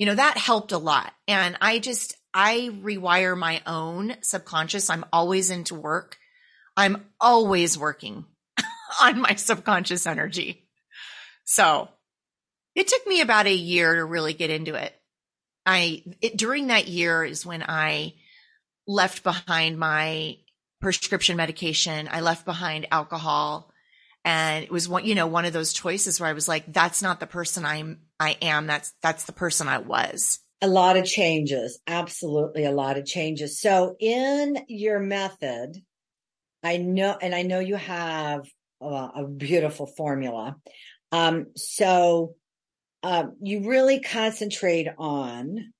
You 0.00 0.06
know, 0.06 0.14
that 0.14 0.38
helped 0.38 0.72
a 0.72 0.78
lot. 0.78 1.12
And 1.28 1.58
I 1.60 1.78
just, 1.78 2.16
I 2.32 2.70
rewire 2.82 3.36
my 3.36 3.60
own 3.66 4.16
subconscious. 4.22 4.88
I'm 4.88 5.04
always 5.12 5.50
into 5.50 5.74
work. 5.74 6.16
I'm 6.74 7.04
always 7.20 7.76
working 7.76 8.24
on 9.02 9.20
my 9.20 9.34
subconscious 9.34 10.06
energy. 10.06 10.66
So 11.44 11.90
it 12.74 12.88
took 12.88 13.06
me 13.06 13.20
about 13.20 13.46
a 13.46 13.54
year 13.54 13.96
to 13.96 14.04
really 14.06 14.32
get 14.32 14.48
into 14.48 14.74
it. 14.74 14.94
I, 15.66 16.02
it, 16.22 16.34
during 16.34 16.68
that 16.68 16.88
year 16.88 17.22
is 17.22 17.44
when 17.44 17.62
I 17.62 18.14
left 18.86 19.22
behind 19.22 19.78
my 19.78 20.38
prescription 20.80 21.36
medication. 21.36 22.08
I 22.10 22.20
left 22.22 22.46
behind 22.46 22.86
alcohol 22.90 23.69
and 24.24 24.64
it 24.64 24.70
was 24.70 24.88
one, 24.88 25.04
you 25.04 25.14
know, 25.14 25.26
one 25.26 25.44
of 25.44 25.52
those 25.52 25.72
choices 25.72 26.20
where 26.20 26.28
I 26.28 26.34
was 26.34 26.48
like, 26.48 26.72
that's 26.72 27.02
not 27.02 27.20
the 27.20 27.26
person 27.26 27.64
I'm, 27.64 28.00
I 28.18 28.36
am. 28.42 28.66
That's, 28.66 28.92
that's 29.02 29.24
the 29.24 29.32
person 29.32 29.68
I 29.68 29.78
was. 29.78 30.40
A 30.62 30.68
lot 30.68 30.96
of 30.96 31.06
changes. 31.06 31.80
Absolutely. 31.86 32.64
A 32.64 32.72
lot 32.72 32.98
of 32.98 33.06
changes. 33.06 33.60
So 33.60 33.96
in 33.98 34.58
your 34.68 35.00
method, 35.00 35.82
I 36.62 36.76
know, 36.76 37.16
and 37.20 37.34
I 37.34 37.42
know 37.42 37.60
you 37.60 37.76
have 37.76 38.46
uh, 38.82 39.08
a 39.14 39.24
beautiful 39.24 39.86
formula. 39.86 40.56
Um, 41.12 41.46
so, 41.56 42.34
um, 43.02 43.36
you 43.40 43.68
really 43.68 44.00
concentrate 44.00 44.88
on, 44.98 45.72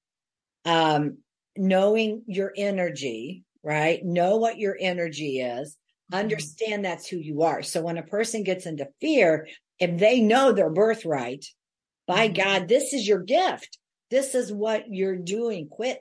um, 0.65 1.19
knowing 1.57 2.23
your 2.27 2.53
energy, 2.57 3.45
right? 3.63 4.03
Know 4.03 4.39
what 4.39 4.59
your 4.59 4.77
energy 4.81 5.41
is. 5.41 5.77
Understand 6.13 6.85
that's 6.85 7.09
who 7.09 7.17
you 7.17 7.43
are. 7.43 7.63
So 7.63 7.83
when 7.83 7.99
a 7.99 8.03
person 8.03 8.43
gets 8.43 8.67
into 8.67 8.89
fear, 9.01 9.49
if 9.79 9.99
they 9.99 10.21
know 10.21 10.53
their 10.53 10.71
birthright, 10.71 11.47
by 12.07 12.29
mm-hmm. 12.29 12.43
God, 12.43 12.69
this 12.69 12.93
is 12.93 13.07
your 13.07 13.23
gift. 13.23 13.79
This 14.11 14.35
is 14.35 14.53
what 14.53 14.93
you're 14.93 15.17
doing. 15.17 15.69
Quit 15.69 16.01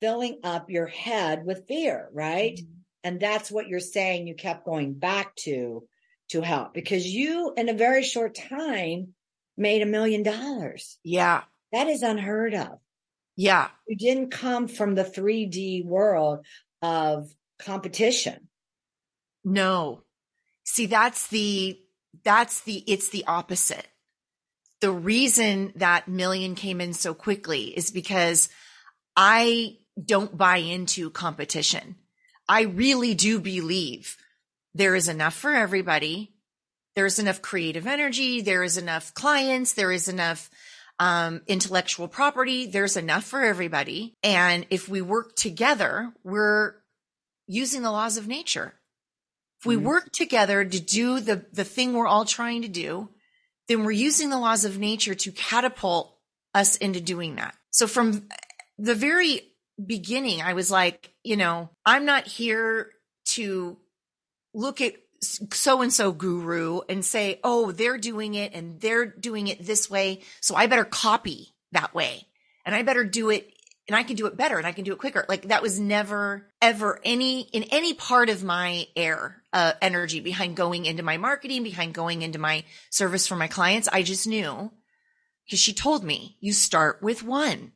filling 0.00 0.40
up 0.42 0.70
your 0.70 0.86
head 0.86 1.44
with 1.44 1.66
fear, 1.68 2.08
right? 2.12 2.56
Mm-hmm. 2.56 2.72
And 3.04 3.20
that's 3.20 3.50
what 3.50 3.68
you're 3.68 3.80
saying 3.80 4.26
you 4.26 4.34
kept 4.34 4.64
going 4.64 4.94
back 4.94 5.34
to 5.36 5.86
to 6.30 6.40
help 6.40 6.72
because 6.72 7.06
you 7.06 7.52
in 7.56 7.68
a 7.68 7.74
very 7.74 8.02
short 8.02 8.34
time 8.34 9.14
made 9.56 9.82
a 9.82 9.86
million 9.86 10.22
dollars. 10.22 10.98
Yeah. 11.04 11.42
That 11.72 11.86
is 11.86 12.02
unheard 12.02 12.54
of. 12.54 12.78
Yeah. 13.36 13.68
You 13.86 13.96
didn't 13.96 14.30
come 14.30 14.68
from 14.68 14.94
the 14.94 15.04
3D 15.04 15.84
world 15.84 16.46
of 16.82 17.28
competition. 17.58 18.48
No. 19.44 20.02
See, 20.64 20.86
that's 20.86 21.28
the, 21.28 21.78
that's 22.24 22.60
the, 22.62 22.82
it's 22.86 23.10
the 23.10 23.24
opposite. 23.26 23.86
The 24.80 24.90
reason 24.90 25.72
that 25.76 26.08
million 26.08 26.54
came 26.54 26.80
in 26.80 26.92
so 26.92 27.14
quickly 27.14 27.76
is 27.76 27.90
because 27.90 28.48
I 29.16 29.78
don't 30.02 30.36
buy 30.36 30.58
into 30.58 31.10
competition. 31.10 31.96
I 32.48 32.62
really 32.62 33.14
do 33.14 33.40
believe 33.40 34.16
there 34.74 34.94
is 34.94 35.08
enough 35.08 35.34
for 35.34 35.52
everybody. 35.52 36.34
There's 36.96 37.18
enough 37.18 37.42
creative 37.42 37.86
energy. 37.86 38.40
There 38.40 38.62
is 38.62 38.76
enough 38.76 39.14
clients. 39.14 39.72
There 39.72 39.92
is 39.92 40.08
enough 40.08 40.50
um, 40.98 41.42
intellectual 41.46 42.08
property. 42.08 42.66
There's 42.66 42.96
enough 42.96 43.24
for 43.24 43.42
everybody. 43.42 44.16
And 44.22 44.66
if 44.70 44.88
we 44.88 45.00
work 45.00 45.34
together, 45.36 46.12
we're 46.22 46.74
using 47.46 47.82
the 47.82 47.90
laws 47.90 48.16
of 48.16 48.28
nature. 48.28 48.74
If 49.64 49.66
we 49.66 49.76
mm-hmm. 49.76 49.86
work 49.86 50.12
together 50.12 50.62
to 50.62 50.78
do 50.78 51.20
the, 51.20 51.46
the 51.54 51.64
thing 51.64 51.94
we're 51.94 52.06
all 52.06 52.26
trying 52.26 52.60
to 52.62 52.68
do, 52.68 53.08
then 53.66 53.82
we're 53.82 53.92
using 53.92 54.28
the 54.28 54.38
laws 54.38 54.66
of 54.66 54.78
nature 54.78 55.14
to 55.14 55.32
catapult 55.32 56.14
us 56.52 56.76
into 56.76 57.00
doing 57.00 57.36
that. 57.36 57.54
So 57.70 57.86
from 57.86 58.28
the 58.76 58.94
very 58.94 59.40
beginning, 59.82 60.42
I 60.42 60.52
was 60.52 60.70
like, 60.70 61.14
you 61.22 61.38
know, 61.38 61.70
I'm 61.86 62.04
not 62.04 62.26
here 62.26 62.90
to 63.28 63.78
look 64.52 64.82
at 64.82 64.96
so 65.22 65.80
and 65.80 65.90
so 65.90 66.12
guru 66.12 66.80
and 66.90 67.02
say, 67.02 67.40
oh, 67.42 67.72
they're 67.72 67.96
doing 67.96 68.34
it 68.34 68.52
and 68.52 68.78
they're 68.82 69.06
doing 69.06 69.46
it 69.48 69.64
this 69.64 69.88
way. 69.88 70.20
So 70.42 70.54
I 70.56 70.66
better 70.66 70.84
copy 70.84 71.54
that 71.72 71.94
way 71.94 72.26
and 72.66 72.74
I 72.74 72.82
better 72.82 73.02
do 73.02 73.30
it 73.30 73.50
and 73.86 73.96
I 73.96 74.02
can 74.02 74.16
do 74.16 74.26
it 74.26 74.36
better 74.36 74.56
and 74.56 74.66
I 74.66 74.72
can 74.72 74.84
do 74.84 74.92
it 74.92 74.98
quicker. 74.98 75.24
Like 75.28 75.48
that 75.48 75.62
was 75.62 75.78
never 75.78 76.46
ever 76.62 77.00
any 77.04 77.42
in 77.42 77.64
any 77.64 77.94
part 77.94 78.28
of 78.28 78.42
my 78.42 78.86
air 78.96 79.42
uh, 79.52 79.72
energy 79.82 80.20
behind 80.20 80.56
going 80.56 80.86
into 80.86 81.02
my 81.02 81.16
marketing, 81.16 81.62
behind 81.62 81.94
going 81.94 82.22
into 82.22 82.38
my 82.38 82.64
service 82.90 83.26
for 83.26 83.36
my 83.36 83.48
clients. 83.48 83.88
I 83.88 84.02
just 84.02 84.26
knew 84.26 84.72
because 85.44 85.58
she 85.58 85.74
told 85.74 86.02
me 86.02 86.36
you 86.40 86.52
start 86.52 87.02
with 87.02 87.22
one. 87.22 87.72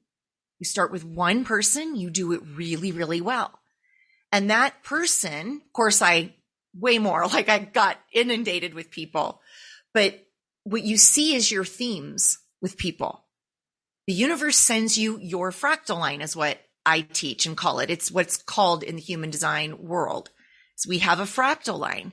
You 0.58 0.64
start 0.64 0.90
with 0.90 1.04
one 1.04 1.44
person, 1.44 1.94
you 1.94 2.10
do 2.10 2.32
it 2.32 2.40
really, 2.44 2.90
really 2.90 3.20
well. 3.20 3.52
And 4.32 4.50
that 4.50 4.82
person, 4.82 5.62
of 5.64 5.72
course, 5.72 6.02
I 6.02 6.34
way 6.74 6.98
more 6.98 7.26
like 7.32 7.48
I 7.48 7.58
got 7.58 7.96
inundated 8.12 8.74
with 8.74 8.90
people, 8.90 9.40
but 9.92 10.24
what 10.64 10.82
you 10.82 10.96
see 10.96 11.34
is 11.34 11.50
your 11.50 11.64
themes 11.64 12.38
with 12.60 12.76
people 12.76 13.24
the 14.08 14.14
universe 14.14 14.56
sends 14.56 14.98
you 14.98 15.18
your 15.20 15.52
fractal 15.52 16.00
line 16.00 16.22
is 16.22 16.34
what 16.34 16.58
I 16.86 17.02
teach 17.02 17.46
and 17.46 17.56
call 17.56 17.78
it. 17.80 17.90
It's 17.90 18.10
what's 18.10 18.38
called 18.38 18.82
in 18.82 18.96
the 18.96 19.02
human 19.02 19.28
design 19.30 19.86
world. 19.86 20.30
So 20.76 20.88
we 20.88 20.98
have 21.00 21.20
a 21.20 21.24
fractal 21.24 21.78
line 21.78 22.12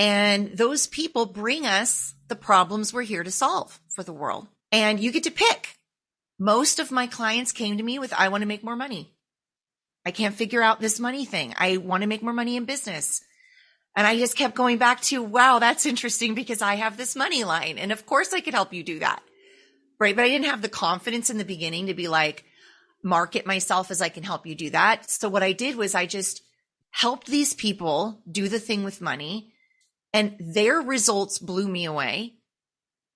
And 0.00 0.56
those 0.56 0.86
people 0.86 1.26
bring 1.26 1.66
us 1.66 2.14
the 2.28 2.34
problems 2.34 2.90
we're 2.90 3.02
here 3.02 3.22
to 3.22 3.30
solve 3.30 3.78
for 3.90 4.02
the 4.02 4.14
world. 4.14 4.48
And 4.72 4.98
you 4.98 5.12
get 5.12 5.24
to 5.24 5.30
pick. 5.30 5.76
Most 6.38 6.78
of 6.78 6.90
my 6.90 7.06
clients 7.06 7.52
came 7.52 7.76
to 7.76 7.82
me 7.82 7.98
with, 7.98 8.14
I 8.14 8.28
want 8.28 8.40
to 8.40 8.48
make 8.48 8.64
more 8.64 8.76
money. 8.76 9.12
I 10.06 10.10
can't 10.10 10.34
figure 10.34 10.62
out 10.62 10.80
this 10.80 10.98
money 10.98 11.26
thing. 11.26 11.52
I 11.58 11.76
want 11.76 12.02
to 12.02 12.08
make 12.08 12.22
more 12.22 12.32
money 12.32 12.56
in 12.56 12.64
business. 12.64 13.22
And 13.94 14.06
I 14.06 14.16
just 14.16 14.38
kept 14.38 14.54
going 14.54 14.78
back 14.78 15.02
to, 15.02 15.22
wow, 15.22 15.58
that's 15.58 15.84
interesting 15.84 16.34
because 16.34 16.62
I 16.62 16.76
have 16.76 16.96
this 16.96 17.14
money 17.14 17.44
line. 17.44 17.76
And 17.76 17.92
of 17.92 18.06
course 18.06 18.32
I 18.32 18.40
could 18.40 18.54
help 18.54 18.72
you 18.72 18.82
do 18.82 19.00
that. 19.00 19.22
Right. 20.00 20.16
But 20.16 20.24
I 20.24 20.28
didn't 20.28 20.46
have 20.46 20.62
the 20.62 20.68
confidence 20.68 21.28
in 21.28 21.36
the 21.36 21.44
beginning 21.44 21.86
to 21.86 21.94
be 21.94 22.08
like, 22.08 22.44
market 23.02 23.46
myself 23.46 23.90
as 23.90 24.00
I 24.00 24.08
can 24.08 24.22
help 24.22 24.46
you 24.46 24.54
do 24.54 24.70
that. 24.70 25.10
So 25.10 25.28
what 25.28 25.42
I 25.42 25.52
did 25.52 25.76
was 25.76 25.94
I 25.94 26.06
just 26.06 26.42
helped 26.90 27.26
these 27.26 27.54
people 27.54 28.22
do 28.30 28.48
the 28.48 28.58
thing 28.58 28.82
with 28.82 29.00
money 29.00 29.52
and 30.12 30.36
their 30.40 30.80
results 30.80 31.38
blew 31.38 31.68
me 31.68 31.84
away. 31.84 32.34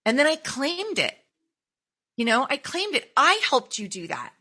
And 0.04 0.18
then 0.18 0.26
I 0.26 0.36
claimed 0.36 0.98
it. 0.98 1.14
You 2.16 2.24
know, 2.24 2.46
I 2.48 2.58
claimed 2.58 2.94
it. 2.94 3.10
I 3.16 3.40
helped 3.48 3.78
you 3.78 3.88
do 3.88 4.06
that. 4.06 4.32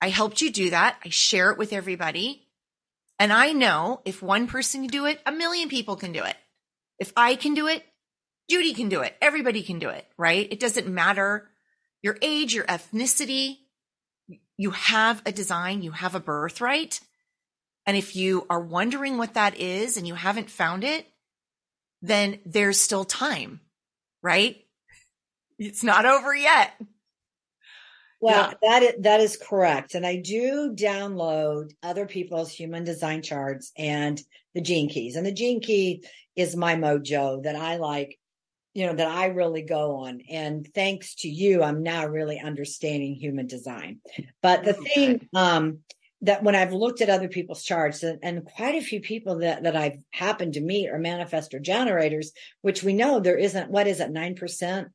I 0.00 0.08
helped 0.08 0.40
you 0.40 0.50
do 0.50 0.70
that. 0.70 0.96
I 1.04 1.08
share 1.08 1.50
it 1.50 1.58
with 1.58 1.72
everybody. 1.72 2.46
And 3.18 3.32
I 3.32 3.52
know 3.52 4.00
if 4.04 4.22
one 4.22 4.46
person 4.46 4.82
can 4.82 4.90
do 4.90 5.06
it, 5.06 5.20
a 5.26 5.32
million 5.32 5.68
people 5.68 5.96
can 5.96 6.12
do 6.12 6.22
it. 6.22 6.36
If 6.98 7.12
I 7.16 7.34
can 7.34 7.54
do 7.54 7.66
it, 7.66 7.84
Judy 8.48 8.72
can 8.74 8.88
do 8.88 9.00
it. 9.00 9.14
Everybody 9.20 9.62
can 9.62 9.78
do 9.78 9.88
it, 9.88 10.06
right? 10.16 10.46
It 10.50 10.60
doesn't 10.60 10.88
matter 10.88 11.48
your 12.02 12.16
age, 12.22 12.54
your 12.54 12.64
ethnicity. 12.64 13.58
You 14.56 14.70
have 14.70 15.22
a 15.26 15.32
design, 15.32 15.82
you 15.82 15.92
have 15.92 16.14
a 16.14 16.20
birthright. 16.20 17.00
And 17.86 17.96
if 17.96 18.16
you 18.16 18.46
are 18.50 18.60
wondering 18.60 19.16
what 19.16 19.34
that 19.34 19.58
is 19.58 19.96
and 19.96 20.06
you 20.06 20.14
haven't 20.14 20.50
found 20.50 20.84
it, 20.84 21.06
then 22.02 22.38
there's 22.44 22.80
still 22.80 23.04
time, 23.04 23.60
right? 24.22 24.56
It's 25.58 25.82
not 25.82 26.06
over 26.06 26.34
yet. 26.34 26.72
Well, 28.20 28.52
yeah. 28.62 28.68
that 28.68 28.82
is, 28.82 29.02
that 29.02 29.20
is 29.20 29.36
correct. 29.36 29.94
And 29.94 30.04
I 30.04 30.16
do 30.16 30.74
download 30.74 31.72
other 31.82 32.06
people's 32.06 32.50
human 32.50 32.84
design 32.84 33.22
charts 33.22 33.72
and 33.76 34.20
the 34.54 34.60
gene 34.60 34.88
keys. 34.88 35.16
And 35.16 35.24
the 35.24 35.32
gene 35.32 35.60
key 35.60 36.04
is 36.36 36.56
my 36.56 36.74
mojo 36.74 37.42
that 37.44 37.56
I 37.56 37.76
like, 37.76 38.17
you 38.78 38.86
know, 38.86 38.94
that 38.94 39.08
I 39.08 39.26
really 39.26 39.62
go 39.62 39.96
on. 40.06 40.20
And 40.30 40.64
thanks 40.72 41.16
to 41.16 41.28
you, 41.28 41.64
I'm 41.64 41.82
now 41.82 42.06
really 42.06 42.38
understanding 42.38 43.16
human 43.16 43.48
design. 43.48 43.98
But 44.40 44.62
the 44.62 44.72
thing, 44.72 45.28
um, 45.34 45.80
that 46.22 46.44
when 46.44 46.54
I've 46.54 46.72
looked 46.72 47.00
at 47.00 47.10
other 47.10 47.26
people's 47.26 47.64
charts 47.64 48.04
and, 48.04 48.20
and, 48.22 48.44
quite 48.44 48.76
a 48.76 48.80
few 48.80 49.00
people 49.00 49.38
that, 49.38 49.64
that 49.64 49.74
I've 49.74 49.98
happened 50.10 50.52
to 50.52 50.60
meet 50.60 50.90
are 50.90 50.98
manifestor 50.98 51.60
generators, 51.60 52.30
which 52.62 52.84
we 52.84 52.92
know 52.92 53.18
there 53.18 53.36
isn't, 53.36 53.68
what 53.68 53.88
is 53.88 53.98
it, 53.98 54.12
9% 54.12 54.86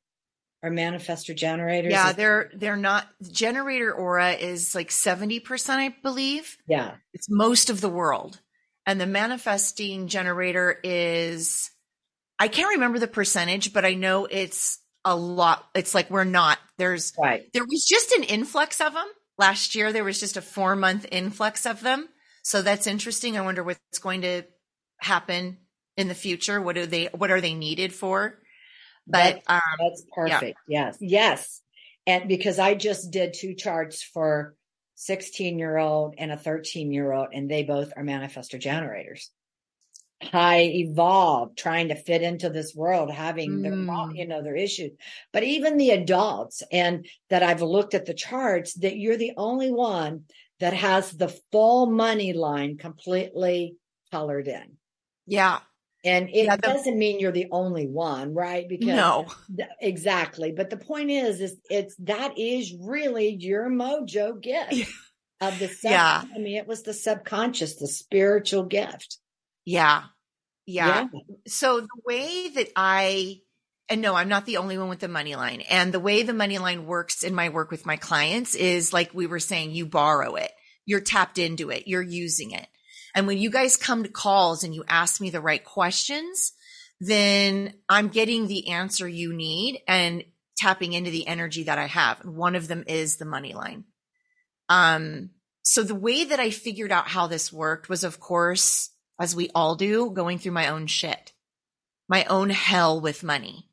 are 0.64 0.72
manifestor 0.72 1.36
generators? 1.36 1.92
Yeah, 1.92 2.14
they're, 2.14 2.52
they're 2.56 2.78
not, 2.78 3.06
generator 3.34 3.94
aura 3.94 4.32
is 4.32 4.74
like 4.74 4.92
70%, 4.92 5.70
I 5.72 5.94
believe. 6.02 6.58
Yeah. 6.68 6.96
It's 7.14 7.30
most 7.30 7.70
of 7.70 7.82
the 7.82 7.90
world. 7.90 8.40
And 8.86 9.00
the 9.00 9.08
manifesting 9.08 10.08
generator 10.08 10.80
is, 10.86 11.70
I 12.40 12.48
can't 12.48 12.76
remember 12.76 13.00
the 13.00 13.08
percentage, 13.08 13.74
but 13.74 13.86
I 13.86 13.94
know 13.94 14.26
it's 14.26 14.80
a 15.06 15.16
lot. 15.16 15.68
It's 15.76 15.94
like 15.94 16.10
we're 16.10 16.24
not, 16.24 16.60
there's, 16.78 17.14
right. 17.18 17.44
there 17.54 17.66
was 17.66 17.86
just 17.86 18.12
an 18.14 18.24
influx 18.24 18.82
of 18.82 18.94
them 18.94 19.08
Last 19.38 19.74
year, 19.74 19.92
there 19.92 20.04
was 20.04 20.20
just 20.20 20.38
a 20.38 20.42
four 20.42 20.76
month 20.76 21.06
influx 21.12 21.66
of 21.66 21.82
them. 21.82 22.08
So 22.44 22.62
that's 22.62 22.88
interesting. 22.88 23.38
I 23.38 23.42
wonder 23.42 23.64
what's 23.64 24.00
going 24.00 24.22
to 24.22 24.44
happen 25.00 25.58
in 25.98 26.08
the 26.08 26.16
future. 26.16 26.62
What 26.62 26.78
are 26.78 26.86
they, 26.86 27.06
what 27.06 27.32
are 27.32 27.42
they 27.42 27.54
needed 27.54 27.94
for? 27.94 28.40
But 29.08 29.42
that's, 29.48 29.50
um, 29.50 29.62
that's 29.80 30.04
perfect. 30.16 30.60
Yeah. 30.68 30.86
Yes. 30.86 30.98
Yes. 31.02 31.62
And 32.06 32.28
because 32.28 32.60
I 32.60 32.76
just 32.76 33.12
did 33.12 33.34
two 33.34 33.56
charts 33.56 34.04
for 34.04 34.56
16 34.96 35.58
year 35.58 35.78
old 35.78 36.16
and 36.18 36.32
a 36.32 36.38
13 36.38 36.92
year 36.92 37.12
old, 37.12 37.30
and 37.34 37.50
they 37.50 37.64
both 37.64 37.94
are 37.98 38.04
manifestor 38.04 38.60
generators. 38.60 39.32
I 40.34 40.62
evolved 40.62 41.58
trying 41.58 41.90
to 41.90 41.96
fit 41.96 42.22
into 42.22 42.50
this 42.50 42.74
world, 42.76 43.12
having 43.12 43.60
mm. 43.60 43.64
their, 43.64 44.16
you 44.16 44.28
know, 44.28 44.44
their 44.44 44.56
issues. 44.56 44.92
But 45.32 45.44
even 45.44 45.78
the 45.78 45.92
adults, 45.92 46.64
and 46.72 47.06
that 47.30 47.44
I've 47.44 47.62
looked 47.62 47.94
at 47.94 48.06
the 48.06 48.14
charts, 48.14 48.74
that 48.76 48.98
you're 48.98 49.18
the 49.18 49.34
only 49.38 49.72
one 49.72 50.26
that 50.60 50.74
has 50.74 51.12
the 51.12 51.28
full 51.52 51.88
money 51.88 52.34
line 52.34 52.78
completely 52.78 53.76
colored 54.12 54.48
in. 54.48 54.78
Yeah. 55.28 55.60
And 56.06 56.30
it 56.30 56.46
yeah, 56.46 56.58
the, 56.58 56.62
doesn't 56.62 56.98
mean 56.98 57.20
you're 57.20 57.32
the 57.32 57.48
only 57.52 57.88
one, 57.88 58.34
right? 58.34 58.68
Because 58.68 58.88
no, 58.88 59.26
th- 59.56 59.70
exactly. 59.80 60.52
But 60.52 60.70
the 60.70 60.78
point 60.78 61.12
is, 61.12 61.40
is 61.40 61.58
it's 61.70 61.96
that 62.00 62.38
is 62.38 62.76
really 62.78 63.36
your 63.40 63.70
mojo 63.70 64.40
gift 64.40 64.92
of 65.42 65.58
the. 65.60 65.70
Sub- 65.70 65.92
yeah. 65.92 66.24
I 66.36 66.40
mean, 66.40 66.58
it 66.58 66.68
was 66.68 66.84
the 66.84 66.94
subconscious, 66.94 67.76
the 67.76 67.88
spiritual 67.88 68.64
gift. 68.64 69.18
Yeah. 69.66 70.04
yeah. 70.66 71.08
Yeah. 71.14 71.20
So 71.48 71.82
the 71.82 72.02
way 72.06 72.50
that 72.50 72.70
I, 72.76 73.42
and 73.90 74.02
no, 74.02 74.16
I'm 74.16 74.30
not 74.30 74.46
the 74.46 74.58
only 74.58 74.78
one 74.78 74.90
with 74.90 75.00
the 75.00 75.08
money 75.08 75.36
line. 75.36 75.62
And 75.62 75.94
the 75.94 76.00
way 76.00 76.24
the 76.24 76.34
money 76.34 76.58
line 76.58 76.86
works 76.86 77.24
in 77.24 77.36
my 77.36 77.50
work 77.50 77.70
with 77.72 77.86
my 77.86 77.98
clients 77.98 78.56
is 78.56 78.94
like 78.94 79.14
we 79.14 79.28
were 79.28 79.40
saying, 79.40 79.72
you 79.72 79.86
borrow 79.86 80.36
it, 80.36 80.52
you're 80.86 81.02
tapped 81.02 81.38
into 81.38 81.70
it, 81.70 81.88
you're 81.88 82.02
using 82.02 82.52
it. 82.52 82.68
And 83.16 83.28
when 83.28 83.38
you 83.38 83.50
guys 83.50 83.78
come 83.78 84.04
to 84.04 84.10
calls 84.10 84.64
and 84.64 84.74
you 84.74 84.84
ask 84.88 85.22
me 85.22 85.30
the 85.30 85.42
right 85.42 85.64
questions, 85.64 86.54
then 87.00 87.74
I'm 87.90 88.08
getting 88.08 88.48
the 88.48 88.70
answer 88.70 89.08
you 89.08 89.34
need 89.34 89.82
and 89.88 90.24
tapping 90.58 90.94
into 90.94 91.12
the 91.12 91.28
energy 91.28 91.64
that 91.64 91.78
I 91.78 91.88
have. 91.88 92.24
One 92.26 92.56
of 92.56 92.68
them 92.68 92.84
is 92.88 93.18
the 93.18 93.26
money 93.26 93.54
line. 93.54 93.84
Um, 94.70 95.32
so 95.62 95.84
the 95.84 95.96
way 95.96 96.24
that 96.24 96.40
I 96.40 96.50
figured 96.50 96.92
out 96.92 97.08
how 97.08 97.28
this 97.28 97.52
worked 97.52 97.90
was, 97.90 98.04
of 98.04 98.20
course, 98.20 98.90
as 99.24 99.34
we 99.38 99.50
all 99.56 99.76
do, 99.76 100.10
going 100.10 100.38
through 100.38 100.52
my 100.52 100.68
own 100.68 100.86
shit, 100.86 101.32
my 102.10 102.26
own 102.26 102.50
hell 102.50 103.00
with 103.00 103.24
money. 103.24 103.70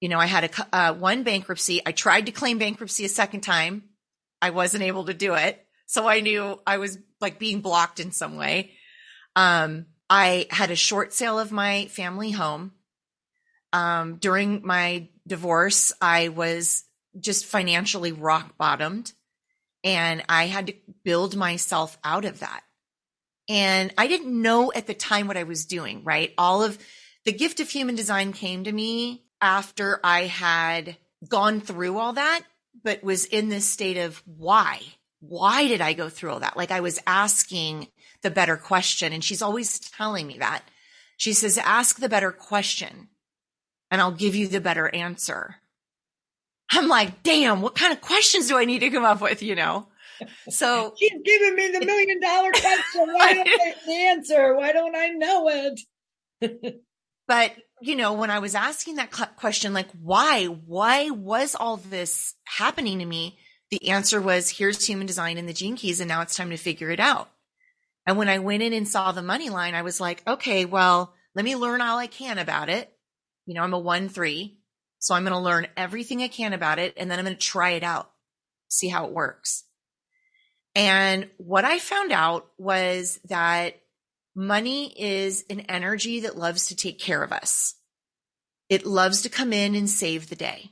You 0.00 0.08
know, 0.08 0.18
I 0.18 0.24
had 0.24 0.44
a 0.44 0.74
uh, 0.74 0.94
one 0.94 1.22
bankruptcy. 1.22 1.82
I 1.84 1.92
tried 1.92 2.26
to 2.26 2.32
claim 2.32 2.56
bankruptcy 2.56 3.04
a 3.04 3.10
second 3.10 3.42
time. 3.42 3.90
I 4.40 4.50
wasn't 4.50 4.84
able 4.84 5.04
to 5.04 5.12
do 5.12 5.34
it. 5.34 5.62
So 5.84 6.08
I 6.08 6.20
knew 6.20 6.58
I 6.66 6.78
was 6.78 6.96
like 7.20 7.38
being 7.38 7.60
blocked 7.60 8.00
in 8.00 8.10
some 8.10 8.36
way. 8.36 8.72
Um, 9.36 9.84
I 10.08 10.46
had 10.48 10.70
a 10.70 10.76
short 10.76 11.12
sale 11.12 11.38
of 11.38 11.52
my 11.52 11.84
family 11.88 12.30
home. 12.30 12.72
Um, 13.74 14.16
during 14.16 14.66
my 14.66 15.10
divorce, 15.26 15.92
I 16.00 16.28
was 16.28 16.84
just 17.20 17.44
financially 17.44 18.12
rock 18.12 18.56
bottomed 18.56 19.12
and 19.84 20.22
I 20.26 20.46
had 20.46 20.68
to 20.68 20.74
build 21.04 21.36
myself 21.36 21.98
out 22.02 22.24
of 22.24 22.40
that. 22.40 22.62
And 23.50 23.92
I 23.98 24.06
didn't 24.06 24.40
know 24.40 24.70
at 24.72 24.86
the 24.86 24.94
time 24.94 25.26
what 25.26 25.36
I 25.36 25.42
was 25.42 25.66
doing, 25.66 26.04
right? 26.04 26.32
All 26.38 26.62
of 26.62 26.78
the 27.24 27.32
gift 27.32 27.58
of 27.58 27.68
human 27.68 27.96
design 27.96 28.32
came 28.32 28.62
to 28.62 28.70
me 28.70 29.24
after 29.40 29.98
I 30.04 30.26
had 30.26 30.96
gone 31.28 31.60
through 31.60 31.98
all 31.98 32.12
that, 32.12 32.44
but 32.84 33.02
was 33.02 33.24
in 33.24 33.48
this 33.48 33.66
state 33.66 33.96
of 33.96 34.22
why? 34.24 34.80
Why 35.18 35.66
did 35.66 35.80
I 35.80 35.94
go 35.94 36.08
through 36.08 36.30
all 36.30 36.40
that? 36.40 36.56
Like 36.56 36.70
I 36.70 36.78
was 36.78 37.00
asking 37.08 37.88
the 38.22 38.30
better 38.30 38.56
question. 38.56 39.12
And 39.12 39.24
she's 39.24 39.42
always 39.42 39.80
telling 39.80 40.28
me 40.28 40.38
that. 40.38 40.62
She 41.16 41.32
says, 41.32 41.58
ask 41.58 41.98
the 41.98 42.08
better 42.08 42.30
question 42.30 43.08
and 43.90 44.00
I'll 44.00 44.12
give 44.12 44.36
you 44.36 44.46
the 44.46 44.60
better 44.60 44.88
answer. 44.94 45.56
I'm 46.70 46.86
like, 46.86 47.24
damn, 47.24 47.62
what 47.62 47.74
kind 47.74 47.92
of 47.92 48.00
questions 48.00 48.46
do 48.46 48.56
I 48.56 48.64
need 48.64 48.78
to 48.78 48.90
come 48.90 49.04
up 49.04 49.20
with, 49.20 49.42
you 49.42 49.56
know? 49.56 49.88
So 50.48 50.94
she's 50.98 51.12
giving 51.24 51.54
me 51.54 51.68
the 51.68 51.84
million 51.84 52.20
dollar 52.20 52.50
question. 52.50 53.06
Why 53.12 53.34
don't 53.34 53.48
I 53.48 53.92
answer? 54.10 54.54
Why 54.54 54.72
don't 54.72 54.96
I 54.96 55.08
know 55.08 55.48
it? 56.40 56.82
but 57.28 57.52
you 57.80 57.96
know, 57.96 58.12
when 58.12 58.30
I 58.30 58.40
was 58.40 58.54
asking 58.54 58.96
that 58.96 59.10
question, 59.36 59.72
like, 59.72 59.88
why, 60.02 60.44
why 60.44 61.10
was 61.10 61.54
all 61.54 61.78
this 61.78 62.34
happening 62.44 62.98
to 62.98 63.06
me? 63.06 63.38
The 63.70 63.88
answer 63.88 64.20
was 64.20 64.50
here's 64.50 64.86
human 64.86 65.06
design 65.06 65.38
and 65.38 65.48
the 65.48 65.54
gene 65.54 65.76
keys. 65.76 66.00
And 66.00 66.08
now 66.08 66.20
it's 66.20 66.36
time 66.36 66.50
to 66.50 66.56
figure 66.56 66.90
it 66.90 67.00
out. 67.00 67.30
And 68.06 68.18
when 68.18 68.28
I 68.28 68.38
went 68.38 68.62
in 68.62 68.72
and 68.72 68.86
saw 68.86 69.12
the 69.12 69.22
money 69.22 69.48
line, 69.48 69.74
I 69.74 69.82
was 69.82 70.00
like, 70.00 70.22
okay, 70.26 70.64
well, 70.64 71.14
let 71.34 71.44
me 71.44 71.56
learn 71.56 71.80
all 71.80 71.98
I 71.98 72.06
can 72.06 72.38
about 72.38 72.68
it. 72.68 72.92
You 73.46 73.54
know, 73.54 73.62
I'm 73.62 73.72
a 73.72 73.78
one, 73.78 74.08
three. 74.08 74.58
So 74.98 75.14
I'm 75.14 75.22
going 75.22 75.32
to 75.32 75.38
learn 75.38 75.68
everything 75.76 76.22
I 76.22 76.28
can 76.28 76.52
about 76.52 76.78
it. 76.78 76.94
And 76.96 77.10
then 77.10 77.18
I'm 77.18 77.24
going 77.24 77.36
to 77.36 77.40
try 77.40 77.70
it 77.70 77.82
out, 77.82 78.10
see 78.68 78.88
how 78.88 79.06
it 79.06 79.12
works. 79.12 79.64
And 80.74 81.28
what 81.38 81.64
I 81.64 81.78
found 81.78 82.12
out 82.12 82.46
was 82.58 83.18
that 83.28 83.80
money 84.34 84.94
is 84.96 85.44
an 85.50 85.60
energy 85.60 86.20
that 86.20 86.38
loves 86.38 86.66
to 86.66 86.76
take 86.76 86.98
care 86.98 87.22
of 87.22 87.32
us. 87.32 87.74
It 88.68 88.86
loves 88.86 89.22
to 89.22 89.28
come 89.28 89.52
in 89.52 89.74
and 89.74 89.90
save 89.90 90.28
the 90.28 90.36
day. 90.36 90.70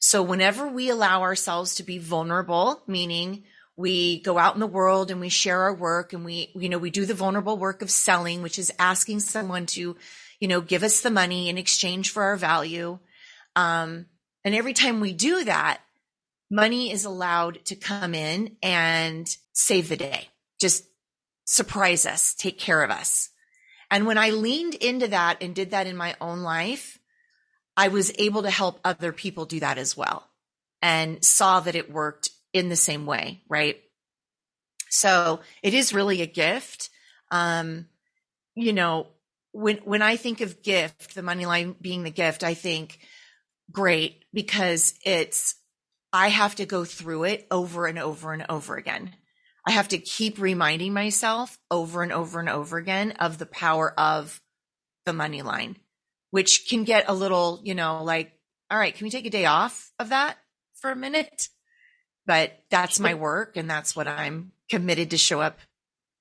So 0.00 0.22
whenever 0.22 0.66
we 0.66 0.88
allow 0.88 1.22
ourselves 1.22 1.74
to 1.76 1.82
be 1.82 1.98
vulnerable, 1.98 2.82
meaning 2.86 3.44
we 3.76 4.20
go 4.20 4.38
out 4.38 4.54
in 4.54 4.60
the 4.60 4.66
world 4.66 5.10
and 5.10 5.20
we 5.20 5.28
share 5.28 5.62
our 5.62 5.74
work 5.74 6.12
and 6.12 6.24
we, 6.24 6.50
you 6.54 6.68
know, 6.68 6.78
we 6.78 6.90
do 6.90 7.04
the 7.04 7.14
vulnerable 7.14 7.58
work 7.58 7.82
of 7.82 7.90
selling, 7.90 8.42
which 8.42 8.58
is 8.58 8.72
asking 8.78 9.20
someone 9.20 9.66
to, 9.66 9.96
you 10.40 10.48
know, 10.48 10.60
give 10.60 10.82
us 10.82 11.00
the 11.00 11.10
money 11.10 11.48
in 11.48 11.58
exchange 11.58 12.10
for 12.10 12.22
our 12.22 12.36
value. 12.36 12.98
Um, 13.54 14.06
and 14.44 14.54
every 14.54 14.72
time 14.72 15.00
we 15.00 15.12
do 15.12 15.44
that, 15.44 15.80
money 16.50 16.90
is 16.90 17.04
allowed 17.04 17.64
to 17.66 17.76
come 17.76 18.14
in 18.14 18.56
and 18.62 19.28
save 19.52 19.88
the 19.88 19.96
day, 19.96 20.28
just 20.60 20.84
surprise 21.44 22.06
us, 22.06 22.34
take 22.34 22.58
care 22.58 22.82
of 22.82 22.90
us. 22.90 23.30
And 23.90 24.06
when 24.06 24.18
I 24.18 24.30
leaned 24.30 24.74
into 24.74 25.08
that 25.08 25.42
and 25.42 25.54
did 25.54 25.70
that 25.70 25.86
in 25.86 25.96
my 25.96 26.14
own 26.20 26.40
life, 26.40 26.98
I 27.76 27.88
was 27.88 28.12
able 28.18 28.42
to 28.42 28.50
help 28.50 28.80
other 28.84 29.12
people 29.12 29.46
do 29.46 29.60
that 29.60 29.78
as 29.78 29.96
well 29.96 30.28
and 30.82 31.24
saw 31.24 31.60
that 31.60 31.74
it 31.74 31.90
worked 31.90 32.30
in 32.52 32.68
the 32.68 32.76
same 32.76 33.06
way, 33.06 33.42
right? 33.48 33.80
So 34.90 35.40
it 35.62 35.74
is 35.74 35.92
really 35.92 36.22
a 36.22 36.26
gift. 36.26 36.90
Um, 37.30 37.86
you 38.54 38.72
know, 38.72 39.08
when 39.52 39.76
when 39.78 40.02
I 40.02 40.16
think 40.16 40.40
of 40.40 40.62
gift, 40.62 41.14
the 41.14 41.22
money 41.22 41.46
line 41.46 41.74
being 41.80 42.02
the 42.02 42.10
gift, 42.10 42.42
I 42.42 42.54
think 42.54 42.98
great 43.70 44.24
because 44.32 44.94
it's 45.04 45.54
I 46.12 46.28
have 46.28 46.54
to 46.56 46.66
go 46.66 46.84
through 46.84 47.24
it 47.24 47.46
over 47.50 47.86
and 47.86 47.98
over 47.98 48.32
and 48.32 48.46
over 48.48 48.76
again. 48.76 49.14
I 49.66 49.72
have 49.72 49.88
to 49.88 49.98
keep 49.98 50.38
reminding 50.38 50.94
myself 50.94 51.58
over 51.70 52.02
and 52.02 52.12
over 52.12 52.40
and 52.40 52.48
over 52.48 52.78
again 52.78 53.12
of 53.12 53.38
the 53.38 53.46
power 53.46 53.92
of 53.98 54.40
the 55.04 55.12
money 55.12 55.42
line, 55.42 55.76
which 56.30 56.68
can 56.68 56.84
get 56.84 57.04
a 57.08 57.14
little, 57.14 57.60
you 57.62 57.74
know, 57.74 58.02
like, 58.02 58.32
all 58.70 58.78
right, 58.78 58.94
can 58.94 59.04
we 59.04 59.10
take 59.10 59.26
a 59.26 59.30
day 59.30 59.44
off 59.44 59.92
of 59.98 60.08
that 60.08 60.38
for 60.80 60.90
a 60.90 60.96
minute? 60.96 61.48
But 62.26 62.52
that's 62.70 63.00
my 63.00 63.14
work 63.14 63.56
and 63.56 63.68
that's 63.68 63.94
what 63.96 64.08
I'm 64.08 64.52
committed 64.70 65.10
to 65.10 65.18
show 65.18 65.40
up 65.40 65.58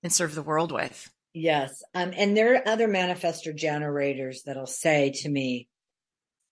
and 0.04 0.12
serve 0.12 0.36
the 0.36 0.42
world 0.42 0.72
with. 0.72 1.10
Yes. 1.34 1.84
Um, 1.94 2.14
and 2.18 2.36
there 2.36 2.56
are 2.56 2.68
other 2.68 2.88
manifestor 2.88 3.56
generators 3.56 4.44
that'll 4.44 4.66
say 4.66 5.12
to 5.22 5.30
me 5.30 5.68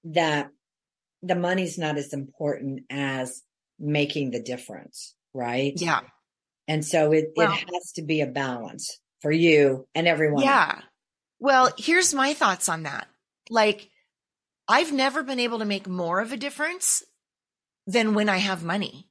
that 0.05 0.51
the 1.21 1.35
money's 1.35 1.77
not 1.77 1.97
as 1.97 2.13
important 2.13 2.83
as 2.89 3.41
making 3.79 4.31
the 4.31 4.41
difference, 4.41 5.15
right? 5.33 5.73
Yeah. 5.75 6.01
And 6.67 6.85
so 6.85 7.11
it, 7.11 7.33
well, 7.35 7.51
it 7.53 7.69
has 7.73 7.91
to 7.93 8.01
be 8.01 8.21
a 8.21 8.27
balance 8.27 8.99
for 9.21 9.31
you 9.31 9.87
and 9.93 10.07
everyone. 10.07 10.43
Yeah. 10.43 10.79
Well, 11.39 11.71
here's 11.77 12.13
my 12.13 12.33
thoughts 12.33 12.69
on 12.69 12.83
that. 12.83 13.07
Like, 13.49 13.89
I've 14.67 14.91
never 14.91 15.23
been 15.23 15.39
able 15.39 15.59
to 15.59 15.65
make 15.65 15.87
more 15.87 16.19
of 16.19 16.31
a 16.31 16.37
difference 16.37 17.03
than 17.85 18.13
when 18.13 18.29
I 18.29 18.37
have 18.37 18.63
money. 18.63 19.09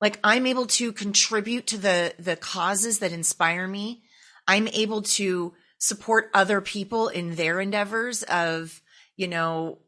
Like 0.00 0.18
I'm 0.24 0.46
able 0.46 0.66
to 0.66 0.92
contribute 0.92 1.68
to 1.68 1.78
the, 1.78 2.12
the 2.18 2.36
causes 2.36 2.98
that 2.98 3.12
inspire 3.12 3.66
me. 3.66 4.02
I'm 4.46 4.68
able 4.68 5.02
to 5.02 5.54
support 5.78 6.30
other 6.34 6.60
people 6.60 7.08
in 7.08 7.36
their 7.36 7.60
endeavors 7.60 8.22
of, 8.24 8.82
you 9.16 9.28
know, 9.28 9.78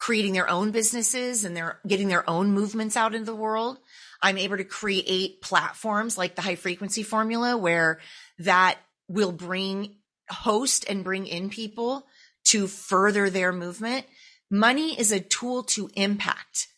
creating 0.00 0.32
their 0.32 0.48
own 0.48 0.72
businesses 0.72 1.44
and 1.44 1.56
they're 1.56 1.78
getting 1.86 2.08
their 2.08 2.28
own 2.28 2.50
movements 2.50 2.96
out 2.96 3.14
into 3.14 3.26
the 3.26 3.36
world. 3.36 3.78
I'm 4.22 4.38
able 4.38 4.56
to 4.56 4.64
create 4.64 5.42
platforms 5.42 6.18
like 6.18 6.34
the 6.34 6.42
high 6.42 6.56
frequency 6.56 7.02
formula 7.02 7.56
where 7.56 8.00
that 8.38 8.78
will 9.08 9.30
bring 9.30 9.96
host 10.30 10.86
and 10.88 11.04
bring 11.04 11.26
in 11.26 11.50
people 11.50 12.06
to 12.46 12.66
further 12.66 13.28
their 13.28 13.52
movement. 13.52 14.06
Money 14.50 14.98
is 14.98 15.12
a 15.12 15.20
tool 15.20 15.62
to 15.64 15.90
impact. 15.94 16.68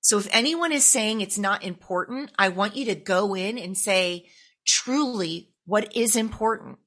So 0.00 0.18
if 0.18 0.28
anyone 0.32 0.72
is 0.72 0.84
saying 0.84 1.20
it's 1.20 1.38
not 1.38 1.62
important, 1.62 2.32
I 2.36 2.48
want 2.48 2.76
you 2.76 2.86
to 2.86 2.96
go 2.96 3.34
in 3.34 3.58
and 3.58 3.78
say 3.78 4.26
truly 4.66 5.50
what 5.66 5.96
is 5.96 6.16
important. 6.16 6.78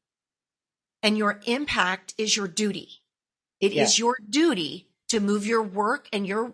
And 1.02 1.18
your 1.18 1.40
impact 1.46 2.14
is 2.18 2.36
your 2.36 2.50
duty. 2.50 2.90
It 3.62 3.72
yeah. 3.72 3.84
is 3.84 3.98
your 3.98 4.18
duty 4.30 4.90
to 5.10 5.20
move 5.20 5.46
your 5.46 5.63
work 5.63 6.08
and 6.12 6.26
your 6.28 6.54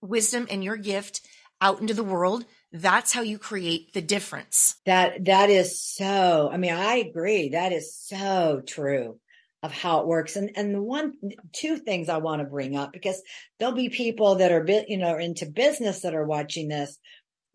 wisdom 0.00 0.46
and 0.50 0.64
your 0.64 0.76
gift 0.76 1.20
out 1.60 1.80
into 1.80 1.94
the 1.94 2.04
world 2.04 2.44
that's 2.72 3.12
how 3.12 3.22
you 3.22 3.38
create 3.38 3.92
the 3.92 4.02
difference. 4.02 4.76
That 4.86 5.24
that 5.24 5.50
is 5.50 5.82
so 5.82 6.48
I 6.52 6.56
mean 6.56 6.72
I 6.72 6.96
agree 6.96 7.50
that 7.50 7.72
is 7.72 7.94
so 7.94 8.62
true 8.64 9.18
of 9.62 9.72
how 9.72 10.00
it 10.00 10.06
works 10.06 10.36
and 10.36 10.52
and 10.56 10.74
the 10.74 10.82
one 10.82 11.14
two 11.52 11.78
things 11.78 12.08
I 12.08 12.18
want 12.18 12.40
to 12.40 12.48
bring 12.48 12.76
up 12.76 12.92
because 12.92 13.20
there'll 13.58 13.74
be 13.74 13.88
people 13.88 14.36
that 14.36 14.52
are 14.52 14.64
you 14.86 14.98
know 14.98 15.18
into 15.18 15.46
business 15.46 16.02
that 16.02 16.14
are 16.14 16.24
watching 16.24 16.68
this 16.68 16.96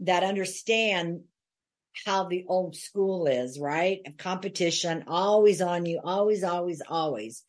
that 0.01 0.23
understand 0.23 1.21
how 2.05 2.25
the 2.25 2.43
old 2.49 2.75
school 2.75 3.25
is, 3.25 3.57
right? 3.57 4.01
Competition 4.17 5.05
always 5.07 5.61
on 5.61 5.85
you, 5.85 6.01
always, 6.03 6.43
always, 6.43 6.81
always. 6.85 7.41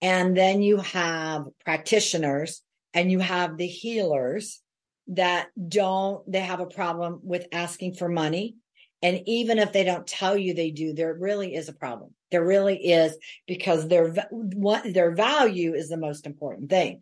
And 0.00 0.36
then 0.36 0.62
you 0.62 0.78
have 0.78 1.46
practitioners 1.64 2.62
and 2.94 3.10
you 3.10 3.18
have 3.18 3.56
the 3.56 3.66
healers 3.66 4.60
that 5.08 5.48
don't, 5.68 6.30
they 6.30 6.40
have 6.40 6.60
a 6.60 6.66
problem 6.66 7.20
with 7.22 7.46
asking 7.52 7.94
for 7.94 8.08
money. 8.08 8.56
And 9.02 9.22
even 9.26 9.58
if 9.58 9.72
they 9.72 9.84
don't 9.84 10.06
tell 10.06 10.36
you 10.36 10.54
they 10.54 10.70
do, 10.70 10.92
there 10.92 11.14
really 11.14 11.54
is 11.54 11.68
a 11.68 11.72
problem. 11.72 12.14
There 12.30 12.44
really 12.44 12.76
is 12.76 13.16
because 13.46 13.88
their, 13.88 14.12
what, 14.30 14.92
their 14.92 15.14
value 15.14 15.74
is 15.74 15.88
the 15.88 15.96
most 15.96 16.26
important 16.26 16.68
thing. 16.68 17.00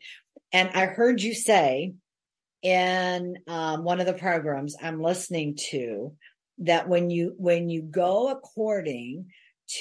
And 0.52 0.70
I 0.70 0.86
heard 0.86 1.20
you 1.20 1.34
say 1.34 1.94
in 2.62 3.38
um, 3.46 3.82
one 3.84 4.00
of 4.00 4.06
the 4.06 4.14
programs 4.14 4.76
I'm 4.80 5.02
listening 5.02 5.56
to 5.70 6.14
that 6.58 6.88
when 6.88 7.10
you, 7.10 7.34
when 7.36 7.68
you 7.68 7.82
go 7.82 8.30
according 8.30 9.26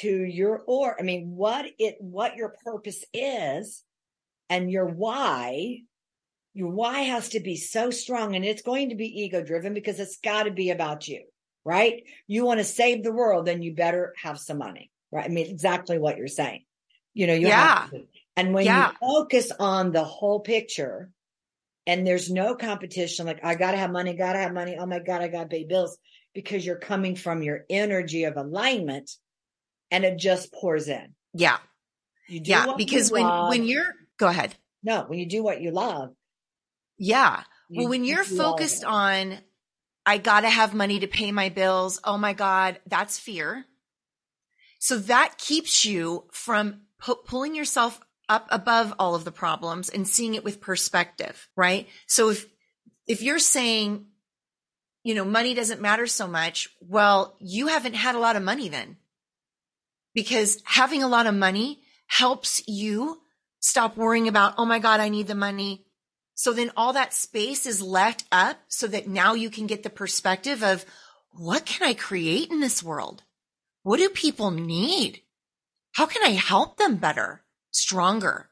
to 0.01 0.09
your, 0.09 0.63
or, 0.65 0.99
I 0.99 1.03
mean, 1.03 1.35
what 1.35 1.65
it, 1.79 1.97
what 1.99 2.35
your 2.35 2.55
purpose 2.63 3.03
is 3.13 3.83
and 4.49 4.71
your 4.71 4.85
why, 4.85 5.81
your 6.53 6.71
why 6.71 6.99
has 7.01 7.29
to 7.29 7.39
be 7.39 7.55
so 7.55 7.91
strong 7.91 8.35
and 8.35 8.45
it's 8.45 8.61
going 8.61 8.89
to 8.89 8.95
be 8.95 9.23
ego 9.23 9.43
driven 9.43 9.73
because 9.73 9.99
it's 9.99 10.17
got 10.17 10.43
to 10.43 10.51
be 10.51 10.69
about 10.69 11.07
you, 11.07 11.23
right? 11.63 12.03
You 12.27 12.45
want 12.45 12.59
to 12.59 12.63
save 12.63 13.03
the 13.03 13.11
world, 13.11 13.45
then 13.45 13.61
you 13.61 13.75
better 13.75 14.13
have 14.21 14.39
some 14.39 14.57
money, 14.57 14.91
right? 15.11 15.25
I 15.25 15.27
mean, 15.29 15.47
exactly 15.47 15.97
what 15.97 16.17
you're 16.17 16.27
saying. 16.27 16.63
You 17.13 17.27
know, 17.27 17.33
you 17.33 17.47
yeah. 17.47 17.87
And 18.35 18.53
when 18.53 18.65
yeah. 18.65 18.91
you 18.91 18.97
focus 19.07 19.51
on 19.59 19.91
the 19.91 20.03
whole 20.03 20.41
picture 20.41 21.09
and 21.87 22.05
there's 22.05 22.29
no 22.29 22.55
competition, 22.55 23.25
like 23.25 23.43
I 23.43 23.55
got 23.55 23.71
to 23.71 23.77
have 23.77 23.91
money, 23.91 24.13
got 24.13 24.33
to 24.33 24.39
have 24.39 24.53
money. 24.53 24.75
Oh 24.77 24.85
my 24.85 24.99
God, 24.99 25.21
I 25.21 25.27
got 25.29 25.43
to 25.43 25.49
pay 25.49 25.63
bills 25.63 25.97
because 26.33 26.65
you're 26.65 26.75
coming 26.75 27.15
from 27.15 27.41
your 27.41 27.65
energy 27.69 28.25
of 28.25 28.35
alignment 28.35 29.09
and 29.91 30.03
it 30.03 30.17
just 30.17 30.53
pours 30.53 30.87
in. 30.87 31.13
Yeah. 31.33 31.57
yeah. 32.27 32.73
Because 32.77 33.11
when, 33.11 33.23
love. 33.23 33.49
when 33.49 33.65
you're, 33.65 33.93
go 34.17 34.27
ahead. 34.27 34.55
No, 34.83 35.05
when 35.07 35.19
you 35.19 35.27
do 35.27 35.43
what 35.43 35.61
you 35.61 35.71
love, 35.71 36.11
yeah. 36.97 37.43
You, 37.69 37.81
well, 37.81 37.89
when 37.89 38.05
you're 38.05 38.23
focused 38.23 38.83
on, 38.85 39.37
I 40.05 40.17
got 40.17 40.41
to 40.41 40.49
have 40.49 40.73
money 40.73 40.99
to 40.99 41.07
pay 41.07 41.31
my 41.31 41.49
bills. 41.49 41.99
Oh 42.03 42.17
my 42.17 42.33
God, 42.33 42.79
that's 42.85 43.19
fear. 43.19 43.65
So 44.79 44.99
that 44.99 45.37
keeps 45.37 45.83
you 45.83 46.25
from 46.31 46.81
pu- 46.99 47.21
pulling 47.25 47.55
yourself 47.55 47.99
up 48.29 48.47
above 48.49 48.93
all 48.99 49.15
of 49.15 49.23
the 49.23 49.31
problems 49.31 49.89
and 49.89 50.07
seeing 50.07 50.35
it 50.35 50.43
with 50.43 50.61
perspective, 50.61 51.47
right? 51.55 51.87
So 52.07 52.29
if, 52.29 52.45
if 53.07 53.21
you're 53.21 53.39
saying, 53.39 54.05
you 55.03 55.15
know, 55.15 55.25
money 55.25 55.53
doesn't 55.53 55.81
matter 55.81 56.07
so 56.07 56.27
much, 56.27 56.69
well, 56.79 57.35
you 57.39 57.67
haven't 57.67 57.93
had 57.93 58.15
a 58.15 58.19
lot 58.19 58.35
of 58.35 58.43
money 58.43 58.69
then. 58.69 58.97
Because 60.15 60.59
having 60.63 61.03
a 61.03 61.07
lot 61.07 61.27
of 61.27 61.35
money 61.35 61.81
helps 62.07 62.67
you 62.67 63.21
stop 63.59 63.97
worrying 63.97 64.27
about, 64.27 64.55
oh 64.57 64.65
my 64.65 64.79
God, 64.79 64.99
I 64.99 65.09
need 65.09 65.27
the 65.27 65.35
money. 65.35 65.85
So 66.33 66.53
then 66.53 66.71
all 66.75 66.93
that 66.93 67.13
space 67.13 67.65
is 67.65 67.81
left 67.81 68.25
up 68.31 68.57
so 68.67 68.87
that 68.87 69.07
now 69.07 69.35
you 69.35 69.49
can 69.49 69.67
get 69.67 69.83
the 69.83 69.89
perspective 69.89 70.63
of 70.63 70.85
what 71.31 71.65
can 71.65 71.87
I 71.87 71.93
create 71.93 72.49
in 72.49 72.59
this 72.59 72.81
world? 72.81 73.23
What 73.83 73.97
do 73.97 74.09
people 74.09 74.51
need? 74.51 75.21
How 75.93 76.05
can 76.05 76.23
I 76.23 76.31
help 76.31 76.77
them 76.77 76.95
better, 76.95 77.43
stronger? 77.71 78.49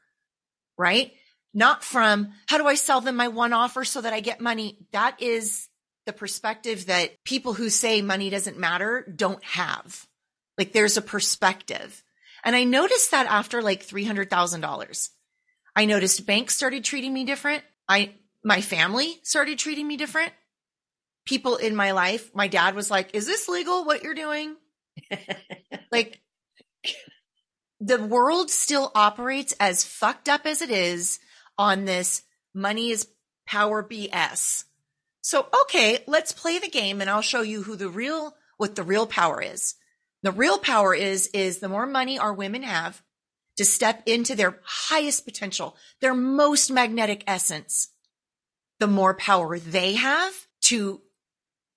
Right? 0.77 1.13
Not 1.53 1.83
from 1.83 2.33
how 2.47 2.57
do 2.57 2.67
I 2.67 2.75
sell 2.75 3.01
them 3.01 3.15
my 3.15 3.27
one 3.27 3.53
offer 3.53 3.83
so 3.83 4.01
that 4.01 4.13
I 4.13 4.19
get 4.19 4.41
money? 4.41 4.77
That 4.91 5.21
is 5.21 5.67
the 6.05 6.13
perspective 6.13 6.87
that 6.87 7.23
people 7.23 7.53
who 7.53 7.69
say 7.69 8.01
money 8.01 8.29
doesn't 8.29 8.57
matter 8.57 9.05
don't 9.15 9.43
have. 9.43 10.07
Like 10.57 10.73
there's 10.73 10.97
a 10.97 11.01
perspective. 11.01 12.03
And 12.43 12.55
I 12.55 12.63
noticed 12.63 13.11
that 13.11 13.27
after 13.27 13.61
like 13.61 13.85
$300,000. 13.85 15.09
I 15.75 15.85
noticed 15.85 16.25
banks 16.25 16.55
started 16.55 16.83
treating 16.83 17.13
me 17.13 17.23
different. 17.23 17.63
I, 17.87 18.13
my 18.43 18.61
family 18.61 19.19
started 19.23 19.57
treating 19.57 19.87
me 19.87 19.97
different. 19.97 20.31
People 21.25 21.55
in 21.55 21.75
my 21.75 21.91
life, 21.91 22.29
my 22.35 22.47
dad 22.47 22.75
was 22.75 22.91
like, 22.91 23.15
is 23.15 23.25
this 23.25 23.47
legal 23.47 23.85
what 23.85 24.03
you're 24.03 24.13
doing? 24.13 24.55
like 25.91 26.21
the 27.79 28.03
world 28.03 28.49
still 28.49 28.91
operates 28.93 29.53
as 29.59 29.83
fucked 29.83 30.29
up 30.29 30.45
as 30.45 30.61
it 30.61 30.69
is 30.69 31.19
on 31.57 31.85
this 31.85 32.23
money 32.53 32.91
is 32.91 33.07
power 33.45 33.83
BS. 33.83 34.65
So, 35.21 35.47
okay, 35.63 36.03
let's 36.07 36.31
play 36.31 36.59
the 36.59 36.69
game 36.69 37.01
and 37.01 37.09
I'll 37.09 37.21
show 37.21 37.41
you 37.41 37.63
who 37.63 37.75
the 37.75 37.89
real, 37.89 38.35
what 38.57 38.75
the 38.75 38.83
real 38.83 39.07
power 39.07 39.41
is. 39.41 39.75
The 40.23 40.31
real 40.31 40.57
power 40.57 40.95
is, 40.95 41.27
is 41.27 41.59
the 41.59 41.69
more 41.69 41.85
money 41.85 42.17
our 42.17 42.33
women 42.33 42.63
have, 42.63 43.03
to 43.57 43.65
step 43.65 44.03
into 44.07 44.35
their 44.35 44.59
highest 44.63 45.25
potential, 45.25 45.75
their 46.01 46.15
most 46.15 46.71
magnetic 46.71 47.23
essence, 47.27 47.89
the 48.79 48.87
more 48.87 49.13
power 49.13 49.59
they 49.59 49.93
have 49.93 50.33
to 50.61 51.01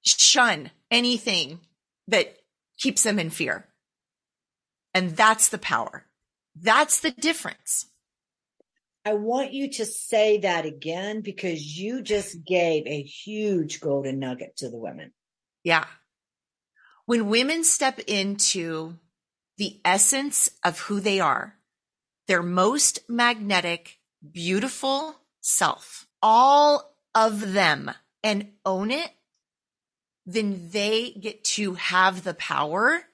shun 0.02 0.70
anything 0.90 1.60
that 2.08 2.38
keeps 2.78 3.02
them 3.02 3.18
in 3.18 3.30
fear. 3.30 3.66
And 4.94 5.16
that's 5.16 5.48
the 5.48 5.58
power. 5.58 6.06
That's 6.54 7.00
the 7.00 7.10
difference. 7.10 7.86
I 9.04 9.14
want 9.14 9.52
you 9.52 9.70
to 9.72 9.84
say 9.84 10.38
that 10.38 10.64
again 10.64 11.20
because 11.20 11.78
you 11.78 12.02
just 12.02 12.44
gave 12.44 12.86
a 12.86 13.02
huge 13.02 13.80
golden 13.80 14.18
nugget 14.18 14.56
to 14.58 14.70
the 14.70 14.78
women. 14.78 15.12
Yeah. 15.62 15.84
When 17.06 17.28
women 17.28 17.64
step 17.64 18.00
into 18.06 18.98
the 19.58 19.80
essence 19.84 20.50
of 20.64 20.80
who 20.80 21.00
they 21.00 21.20
are, 21.20 21.54
their 22.26 22.42
most 22.42 23.08
magnetic, 23.08 23.98
beautiful 24.32 25.16
self, 25.40 26.06
all 26.20 26.96
of 27.14 27.52
them, 27.52 27.92
and 28.24 28.50
own 28.64 28.90
it, 28.90 29.10
then 30.26 30.70
they 30.72 31.12
get 31.12 31.44
to 31.44 31.74
have 31.74 32.24
the 32.24 32.34
power 32.34 33.04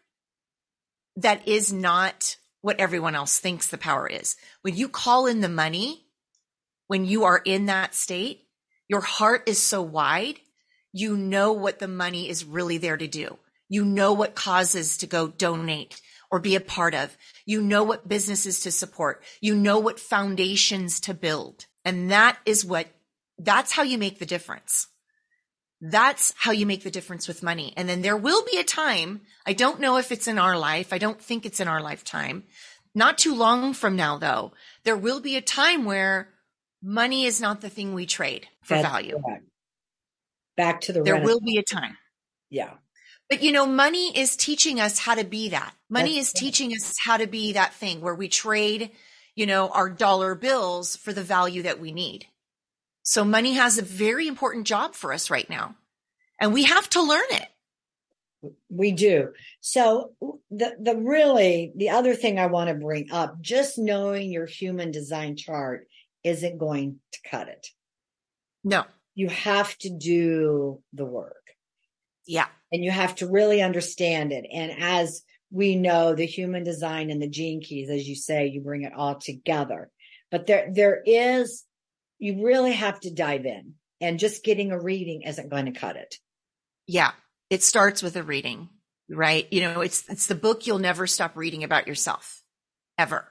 that 1.17 1.47
is 1.47 1.71
not 1.71 2.37
what 2.63 2.81
everyone 2.81 3.15
else 3.15 3.39
thinks 3.39 3.67
the 3.67 3.77
power 3.77 4.07
is. 4.07 4.37
When 4.63 4.75
you 4.75 4.89
call 4.89 5.27
in 5.27 5.43
the 5.43 5.49
money, 5.51 6.07
when 6.87 7.05
you 7.05 7.25
are 7.25 7.43
in 7.45 7.67
that 7.67 7.95
state, 7.95 8.47
your 8.89 9.03
heart 9.03 9.43
is 9.47 9.61
so 9.61 9.83
wide, 9.83 10.37
you 10.93 11.17
know 11.17 11.53
what 11.53 11.79
the 11.79 11.89
money 11.89 12.31
is 12.31 12.45
really 12.45 12.79
there 12.79 12.97
to 12.97 13.07
do. 13.07 13.39
You 13.73 13.87
know 13.87 14.13
what 14.13 14.35
causes 14.35 14.99
to 14.99 15.07
go 15.07 15.29
donate 15.29 15.99
or 16.31 16.41
be 16.41 16.57
a 16.57 16.61
part 16.61 16.95
of. 16.95 17.17
You 17.47 17.63
know 17.63 17.85
what 17.85 18.07
businesses 18.07 18.61
to 18.61 18.71
support. 18.71 19.25
You 19.41 19.55
know 19.55 19.79
what 19.79 19.99
foundations 19.99 21.01
to 21.01 21.15
build. 21.15 21.65
And 21.83 22.11
that 22.11 22.37
is 22.45 22.67
what, 22.67 22.89
that's 23.39 23.73
how 23.73 23.83
you 23.83 23.97
make 23.97 24.19
the 24.19 24.27
difference. 24.27 24.89
That's 25.81 26.35
how 26.37 26.53
you 26.53 26.67
make 26.67 26.85
the 26.85 26.91
difference 26.91 27.27
with 27.27 27.43
money. 27.43 27.73
And 27.75 27.89
then 27.89 28.03
there 28.03 28.15
will 28.15 28.45
be 28.45 28.59
a 28.59 28.63
time. 28.63 29.23
I 29.47 29.55
don't 29.55 29.81
know 29.81 29.97
if 29.97 30.13
it's 30.13 30.29
in 30.29 30.39
our 30.39 30.59
life. 30.59 30.93
I 30.93 30.99
don't 30.99 31.19
think 31.19 31.47
it's 31.47 31.59
in 31.59 31.67
our 31.67 31.81
lifetime. 31.81 32.45
Not 32.95 33.17
too 33.17 33.35
long 33.35 33.73
from 33.73 33.97
now, 33.97 34.19
though, 34.19 34.53
there 34.85 34.99
will 34.99 35.21
be 35.21 35.37
a 35.39 35.41
time 35.41 35.87
where 35.87 36.29
money 36.83 37.25
is 37.25 37.41
not 37.41 37.63
the 37.63 37.71
thing 37.71 37.95
we 37.95 38.05
trade 38.05 38.47
for 38.65 38.75
That's 38.75 38.87
value. 38.87 39.19
Correct. 39.19 39.47
Back 40.59 40.83
to 40.83 40.93
the 40.93 41.03
there 41.03 41.23
will 41.23 41.41
be 41.41 41.57
a 41.57 41.63
time. 41.63 41.97
Yeah. 42.51 42.75
But 43.33 43.43
you 43.43 43.51
know, 43.51 43.65
money 43.65 44.15
is 44.15 44.37
teaching 44.37 44.79
us 44.79 44.99
how 44.99 45.15
to 45.15 45.25
be 45.25 45.49
that. 45.49 45.73
Money 45.89 46.17
That's 46.17 46.27
is 46.27 46.33
teaching 46.35 46.75
us 46.75 46.93
how 47.03 47.17
to 47.17 47.27
be 47.27 47.55
that 47.55 47.73
thing 47.73 48.03
where 48.03 48.15
we 48.15 48.29
trade, 48.29 48.91
you 49.35 49.47
know, 49.47 49.71
our 49.71 49.89
dollar 49.89 50.35
bills 50.35 50.97
for 50.97 51.15
the 51.15 51.23
value 51.23 51.63
that 51.63 51.81
we 51.81 51.93
need. 51.93 52.27
So 53.05 53.25
money 53.25 53.55
has 53.55 53.79
a 53.79 53.83
very 53.83 54.29
important 54.29 54.67
job 54.67 54.95
for 54.95 55.15
us 55.15 55.31
right 55.31 55.49
now. 55.49 55.77
And 56.43 56.53
we 56.53 56.65
have 56.65 56.91
to 56.91 57.01
learn 57.01 57.25
it. 57.31 58.53
We 58.69 58.93
do. 58.93 59.33
So 59.63 60.13
the 60.51 60.77
the 60.79 60.97
really 60.99 61.73
the 61.75 61.89
other 61.89 62.15
thing 62.15 62.39
I 62.39 62.49
want 62.49 62.69
to 62.69 62.75
bring 62.75 63.13
up, 63.13 63.41
just 63.41 63.79
knowing 63.79 64.31
your 64.31 64.45
human 64.45 64.91
design 64.91 65.37
chart 65.37 65.89
isn't 66.23 66.59
going 66.59 67.01
to 67.13 67.19
cut 67.31 67.49
it. 67.49 67.69
No. 68.63 68.85
You 69.15 69.31
have 69.31 69.75
to 69.79 69.89
do 69.89 70.83
the 70.93 71.07
work. 71.07 71.42
Yeah. 72.33 72.47
And 72.73 72.83
you 72.83 72.91
have 72.91 73.15
to 73.17 73.27
really 73.27 73.61
understand 73.61 74.33
it. 74.33 74.47
And 74.51 74.73
as 74.83 75.23
we 75.51 75.77
know, 75.77 76.15
the 76.15 76.25
human 76.25 76.65
design 76.65 77.11
and 77.11 77.21
the 77.21 77.29
gene 77.29 77.61
keys, 77.61 77.91
as 77.91 78.09
you 78.09 78.15
say, 78.15 78.47
you 78.47 78.63
bring 78.63 78.85
it 78.85 78.95
all 78.97 79.17
together. 79.17 79.91
But 80.31 80.47
there 80.47 80.73
there 80.73 81.03
is 81.05 81.63
you 82.19 82.43
really 82.43 82.73
have 82.73 82.99
to 83.01 83.13
dive 83.13 83.45
in 83.45 83.75
and 84.01 84.19
just 84.19 84.45
getting 84.45 84.73
a 84.73 84.81
reading 84.81 85.23
isn't 85.23 85.51
going 85.51 85.67
to 85.67 85.79
cut 85.79 85.97
it. 85.97 86.17
Yeah. 86.87 87.11
It 87.51 87.63
starts 87.63 88.03
with 88.03 88.17
a 88.17 88.23
reading, 88.23 88.71
right? 89.11 89.47
You 89.51 89.61
know, 89.61 89.83
it's, 89.83 90.09
it's 90.09 90.27
the 90.27 90.35
book 90.35 90.67
you'll 90.67 90.79
never 90.79 91.07
stop 91.07 91.37
reading 91.37 91.65
about 91.65 91.87
yourself 91.87 92.43
ever. 92.97 93.31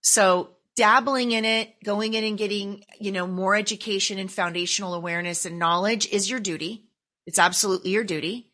So 0.00 0.56
dabbling 0.74 1.30
in 1.30 1.44
it, 1.44 1.72
going 1.84 2.14
in 2.14 2.24
and 2.24 2.36
getting, 2.36 2.82
you 2.98 3.12
know, 3.12 3.28
more 3.28 3.54
education 3.54 4.18
and 4.18 4.32
foundational 4.32 4.94
awareness 4.94 5.46
and 5.46 5.60
knowledge 5.60 6.08
is 6.08 6.28
your 6.28 6.40
duty. 6.40 6.88
It's 7.26 7.38
absolutely 7.38 7.90
your 7.90 8.04
duty. 8.04 8.50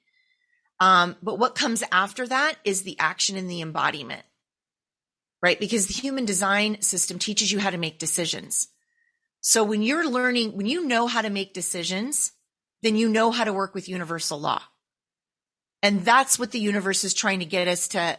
Um, 0.78 1.16
but 1.22 1.38
what 1.38 1.54
comes 1.54 1.82
after 1.92 2.26
that 2.26 2.56
is 2.64 2.82
the 2.82 2.98
action 2.98 3.36
and 3.36 3.50
the 3.50 3.60
embodiment, 3.60 4.22
right? 5.42 5.60
Because 5.60 5.86
the 5.86 5.94
human 5.94 6.24
design 6.24 6.80
system 6.80 7.18
teaches 7.18 7.52
you 7.52 7.58
how 7.58 7.70
to 7.70 7.78
make 7.78 7.98
decisions. 7.98 8.68
So 9.42 9.62
when 9.62 9.82
you're 9.82 10.08
learning, 10.08 10.56
when 10.56 10.66
you 10.66 10.86
know 10.86 11.06
how 11.06 11.22
to 11.22 11.30
make 11.30 11.52
decisions, 11.52 12.32
then 12.82 12.96
you 12.96 13.08
know 13.08 13.30
how 13.30 13.44
to 13.44 13.52
work 13.52 13.74
with 13.74 13.88
universal 13.88 14.38
law. 14.40 14.62
And 15.82 16.04
that's 16.04 16.38
what 16.38 16.50
the 16.50 16.60
universe 16.60 17.04
is 17.04 17.14
trying 17.14 17.40
to 17.40 17.46
get 17.46 17.68
us 17.68 17.88
to 17.88 18.18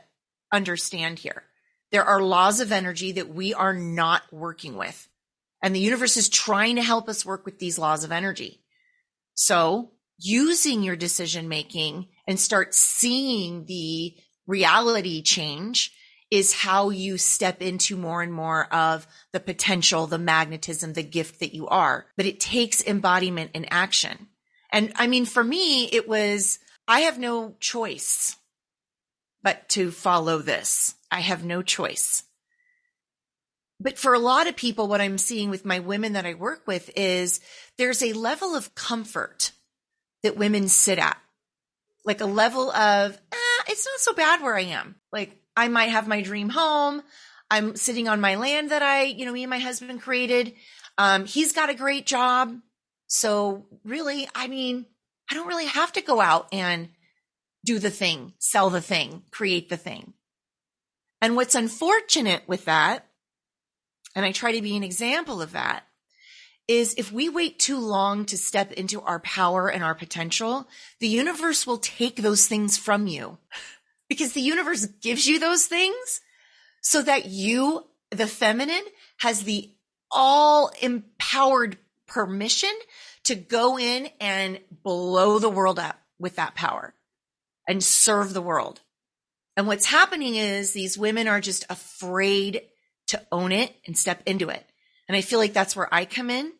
understand 0.52 1.20
here. 1.20 1.44
There 1.92 2.06
are 2.06 2.22
laws 2.22 2.60
of 2.60 2.72
energy 2.72 3.14
that 3.14 3.30
we 3.30 3.54
are 3.54 3.74
not 3.74 4.24
working 4.32 4.78
with. 4.78 5.08
And 5.62 5.76
the 5.76 5.80
universe 5.80 6.18
is 6.18 6.30
trying 6.30 6.78
to 6.78 6.82
help 6.82 7.08
us 7.08 7.26
work 7.26 7.46
with 7.46 7.60
these 7.60 7.78
laws 7.78 8.04
of 8.04 8.12
energy. 8.12 8.64
So 9.36 9.92
using 10.22 10.84
your 10.84 10.96
decision 10.96 11.48
making 11.48 12.08
and 12.28 12.40
start 12.40 12.74
seeing 12.74 13.66
the 13.66 14.16
reality 14.48 15.22
change 15.22 15.92
is 16.30 16.54
how 16.54 16.90
you 16.90 17.18
step 17.18 17.62
into 17.62 17.98
more 17.98 18.22
and 18.22 18.32
more 18.32 18.74
of 18.74 19.06
the 19.34 19.40
potential, 19.40 20.08
the 20.08 20.18
magnetism, 20.18 20.94
the 20.94 21.04
gift 21.04 21.40
that 21.42 21.54
you 21.54 21.68
are. 21.68 22.06
But 22.16 22.26
it 22.26 22.40
takes 22.40 22.86
embodiment 22.86 23.52
and 23.54 23.68
action. 23.70 24.28
And 24.72 24.94
I 24.96 25.08
mean, 25.08 25.26
for 25.26 25.44
me, 25.44 25.86
it 25.86 26.08
was, 26.08 26.60
I 26.88 27.02
have 27.02 27.20
no 27.20 27.56
choice 27.60 28.38
but 29.44 29.68
to 29.70 29.92
follow 29.92 30.38
this. 30.38 30.96
I 31.12 31.20
have 31.20 31.44
no 31.44 31.62
choice. 31.62 32.24
But 33.80 33.98
for 33.98 34.14
a 34.14 34.20
lot 34.20 34.48
of 34.48 34.56
people, 34.56 34.88
what 34.88 35.02
I'm 35.02 35.18
seeing 35.18 35.50
with 35.50 35.66
my 35.66 35.80
women 35.80 36.14
that 36.14 36.26
I 36.26 36.36
work 36.36 36.64
with 36.68 36.92
is 36.96 37.42
there's 37.78 38.04
a 38.04 38.14
level 38.14 38.56
of 38.56 38.76
comfort 38.76 39.52
that 40.24 40.38
women 40.38 40.68
sit 40.68 41.00
at, 41.00 41.18
like 42.06 42.22
a 42.22 42.26
level 42.26 42.72
of, 42.72 43.14
eh, 43.32 43.64
it's 43.68 43.86
not 43.86 44.00
so 44.00 44.14
bad 44.14 44.42
where 44.42 44.56
I 44.56 44.62
am. 44.62 44.96
Like 45.12 45.38
I 45.56 45.68
might 45.68 45.90
have 45.90 46.08
my 46.08 46.22
dream 46.22 46.50
home. 46.50 47.02
I'm 47.50 47.76
sitting 47.76 48.08
on 48.08 48.22
my 48.22 48.36
land 48.36 48.72
that 48.72 48.82
I, 48.82 49.04
you 49.04 49.26
know, 49.26 49.34
me 49.34 49.44
and 49.44 49.50
my 49.50 49.60
husband 49.60 50.02
created. 50.02 50.54
Um, 50.98 51.26
he's 51.26 51.52
got 51.52 51.70
a 51.70 51.76
great 51.76 52.06
job. 52.06 52.56
So 53.08 53.66
really, 53.84 54.28
I 54.34 54.48
mean, 54.48 54.86
I 55.30 55.34
don't 55.34 55.48
really 55.48 55.66
have 55.66 55.92
to 55.94 56.02
go 56.02 56.22
out 56.22 56.48
and 56.52 56.90
do 57.66 57.80
the 57.80 57.90
thing, 57.90 58.34
sell 58.40 58.70
the 58.70 58.82
thing, 58.82 59.24
create 59.32 59.70
the 59.70 59.78
thing. 59.78 60.14
And 61.22 61.36
what's 61.36 61.56
unfortunate 61.56 62.44
with 62.48 62.66
that, 62.66 63.06
and 64.16 64.26
I 64.26 64.32
try 64.32 64.54
to 64.54 64.62
be 64.62 64.76
an 64.76 64.84
example 64.84 65.42
of 65.42 65.52
that, 65.52 65.84
is 66.68 66.94
if 66.98 67.12
we 67.12 67.30
wait 67.30 67.60
too 67.60 67.80
long 67.80 68.26
to 68.26 68.38
step 68.38 68.72
into 68.72 69.02
our 69.02 69.20
power 69.20 69.70
and 69.70 69.84
our 69.84 69.96
potential, 69.96 70.68
the 71.00 71.08
universe 71.08 71.68
will 71.68 71.78
take 71.78 72.18
those 72.18 72.48
things 72.48 72.78
from 72.78 73.08
you 73.08 73.38
because 74.10 74.34
the 74.34 74.42
universe 74.42 74.86
gives 74.86 75.28
you 75.28 75.40
those 75.40 75.66
things 75.66 76.22
so 76.82 77.02
that 77.02 77.26
you, 77.26 77.86
the 78.10 78.28
feminine, 78.28 78.84
has 79.18 79.44
the 79.44 79.72
all 80.12 80.72
empowered 80.82 81.78
permission 82.08 82.72
to 83.24 83.36
go 83.36 83.78
in 83.78 84.10
and 84.20 84.60
blow 84.84 85.40
the 85.40 85.50
world 85.50 85.80
up 85.80 86.00
with 86.20 86.36
that 86.36 86.56
power 86.56 86.94
and 87.68 87.84
serve 87.84 88.34
the 88.34 88.42
world. 88.42 88.82
And 89.56 89.68
what's 89.68 89.86
happening 89.86 90.36
is 90.36 90.74
these 90.74 90.98
women 90.98 91.28
are 91.28 91.42
just 91.42 91.66
afraid 91.70 92.62
to 93.08 93.22
own 93.32 93.52
it 93.52 93.74
and 93.86 93.98
step 93.98 94.22
into 94.26 94.50
it. 94.50 94.66
And 95.12 95.18
I 95.18 95.20
feel 95.20 95.40
like 95.40 95.52
that's 95.52 95.76
where 95.76 95.94
I 95.94 96.06
come 96.06 96.30
in 96.30 96.54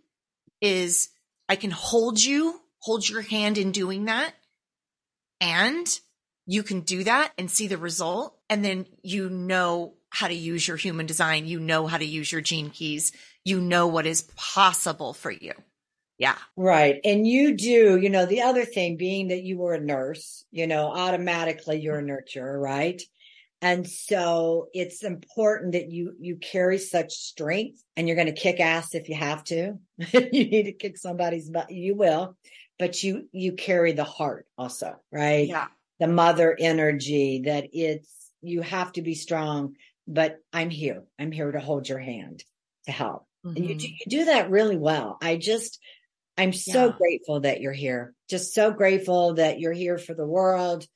is 0.60 1.08
I 1.48 1.56
can 1.56 1.72
hold 1.72 2.22
you, 2.22 2.60
hold 2.80 3.08
your 3.08 3.22
hand 3.22 3.58
in 3.58 3.72
doing 3.72 4.06
that. 4.06 4.34
And 5.40 5.88
you 6.46 6.62
can 6.62 6.82
do 6.82 7.06
that 7.06 7.32
and 7.38 7.50
see 7.50 7.68
the 7.68 7.78
result. 7.78 8.38
And 8.50 8.62
then 8.66 8.88
you 9.04 9.30
know 9.30 9.94
how 10.10 10.28
to 10.28 10.34
use 10.34 10.68
your 10.68 10.76
human 10.76 11.06
design. 11.06 11.46
You 11.48 11.62
know 11.62 11.88
how 11.88 11.98
to 11.98 12.04
use 12.04 12.30
your 12.30 12.42
gene 12.42 12.72
keys. 12.72 13.14
You 13.46 13.62
know 13.62 13.88
what 13.88 14.06
is 14.06 14.24
possible 14.36 15.14
for 15.14 15.32
you. 15.32 15.54
Yeah. 16.18 16.36
Right. 16.58 17.00
And 17.06 17.26
you 17.26 17.56
do, 17.56 17.96
you 17.96 18.10
know, 18.10 18.26
the 18.26 18.42
other 18.42 18.66
thing 18.66 18.98
being 18.98 19.30
that 19.30 19.44
you 19.44 19.60
were 19.60 19.76
a 19.76 19.80
nurse, 19.80 20.44
you 20.52 20.68
know, 20.68 20.92
automatically 20.92 21.80
you're 21.80 22.00
a 22.00 22.04
nurturer, 22.04 22.62
right? 22.62 23.02
And 23.62 23.88
so 23.88 24.70
it's 24.74 25.04
important 25.04 25.74
that 25.74 25.92
you, 25.92 26.16
you 26.20 26.38
carry 26.38 26.78
such 26.78 27.14
strength 27.14 27.84
and 27.96 28.08
you're 28.08 28.16
going 28.16 28.34
to 28.34 28.34
kick 28.34 28.60
ass 28.60 28.96
if 28.96 29.08
you 29.08 29.16
have 29.16 29.44
to. 29.46 29.76
you 30.14 30.30
need 30.32 30.64
to 30.64 30.74
kick 30.74 30.98
somebody's 30.98 31.50
butt. 31.50 31.72
You 31.72 31.96
will, 31.96 32.36
but 32.80 33.04
you, 33.04 33.30
you 33.32 33.54
carry 33.54 33.92
the 33.92 34.04
heart 34.04 34.48
also, 34.58 34.96
right? 35.12 35.48
Yeah 35.50 35.68
the 36.00 36.08
mother 36.08 36.58
energy 36.60 37.44
that 37.46 37.68
it's 37.74 38.34
you 38.42 38.62
have 38.64 38.92
to 38.92 39.04
be 39.04 39.14
strong 39.14 39.76
but 40.08 40.40
I'm 40.52 40.70
here. 40.70 41.04
I'm 41.20 41.32
here 41.32 41.52
to 41.52 41.60
hold 41.60 41.88
your 41.88 42.00
hand 42.00 42.44
to 42.86 42.92
help. 42.92 43.28
Mhm. 43.46 43.56
And 43.56 43.66
you 43.66 43.76
do, 43.78 43.88
you 43.88 44.06
do 44.10 44.26
that 44.26 44.50
really 44.50 44.78
well. 44.78 45.18
I 45.22 45.38
just, 45.38 45.80
I'm 46.38 46.54
so 46.54 46.90
Yeah. 46.90 46.98
grateful 46.98 47.42
that 47.42 47.62
you're 47.62 47.72
here. 47.72 48.14
Just 48.30 48.54
so 48.54 48.72
grateful 48.72 49.36
that 49.36 49.60
you're 49.60 49.74
here 49.74 49.98
for 49.98 50.14
the 50.14 50.26
world 50.26 50.88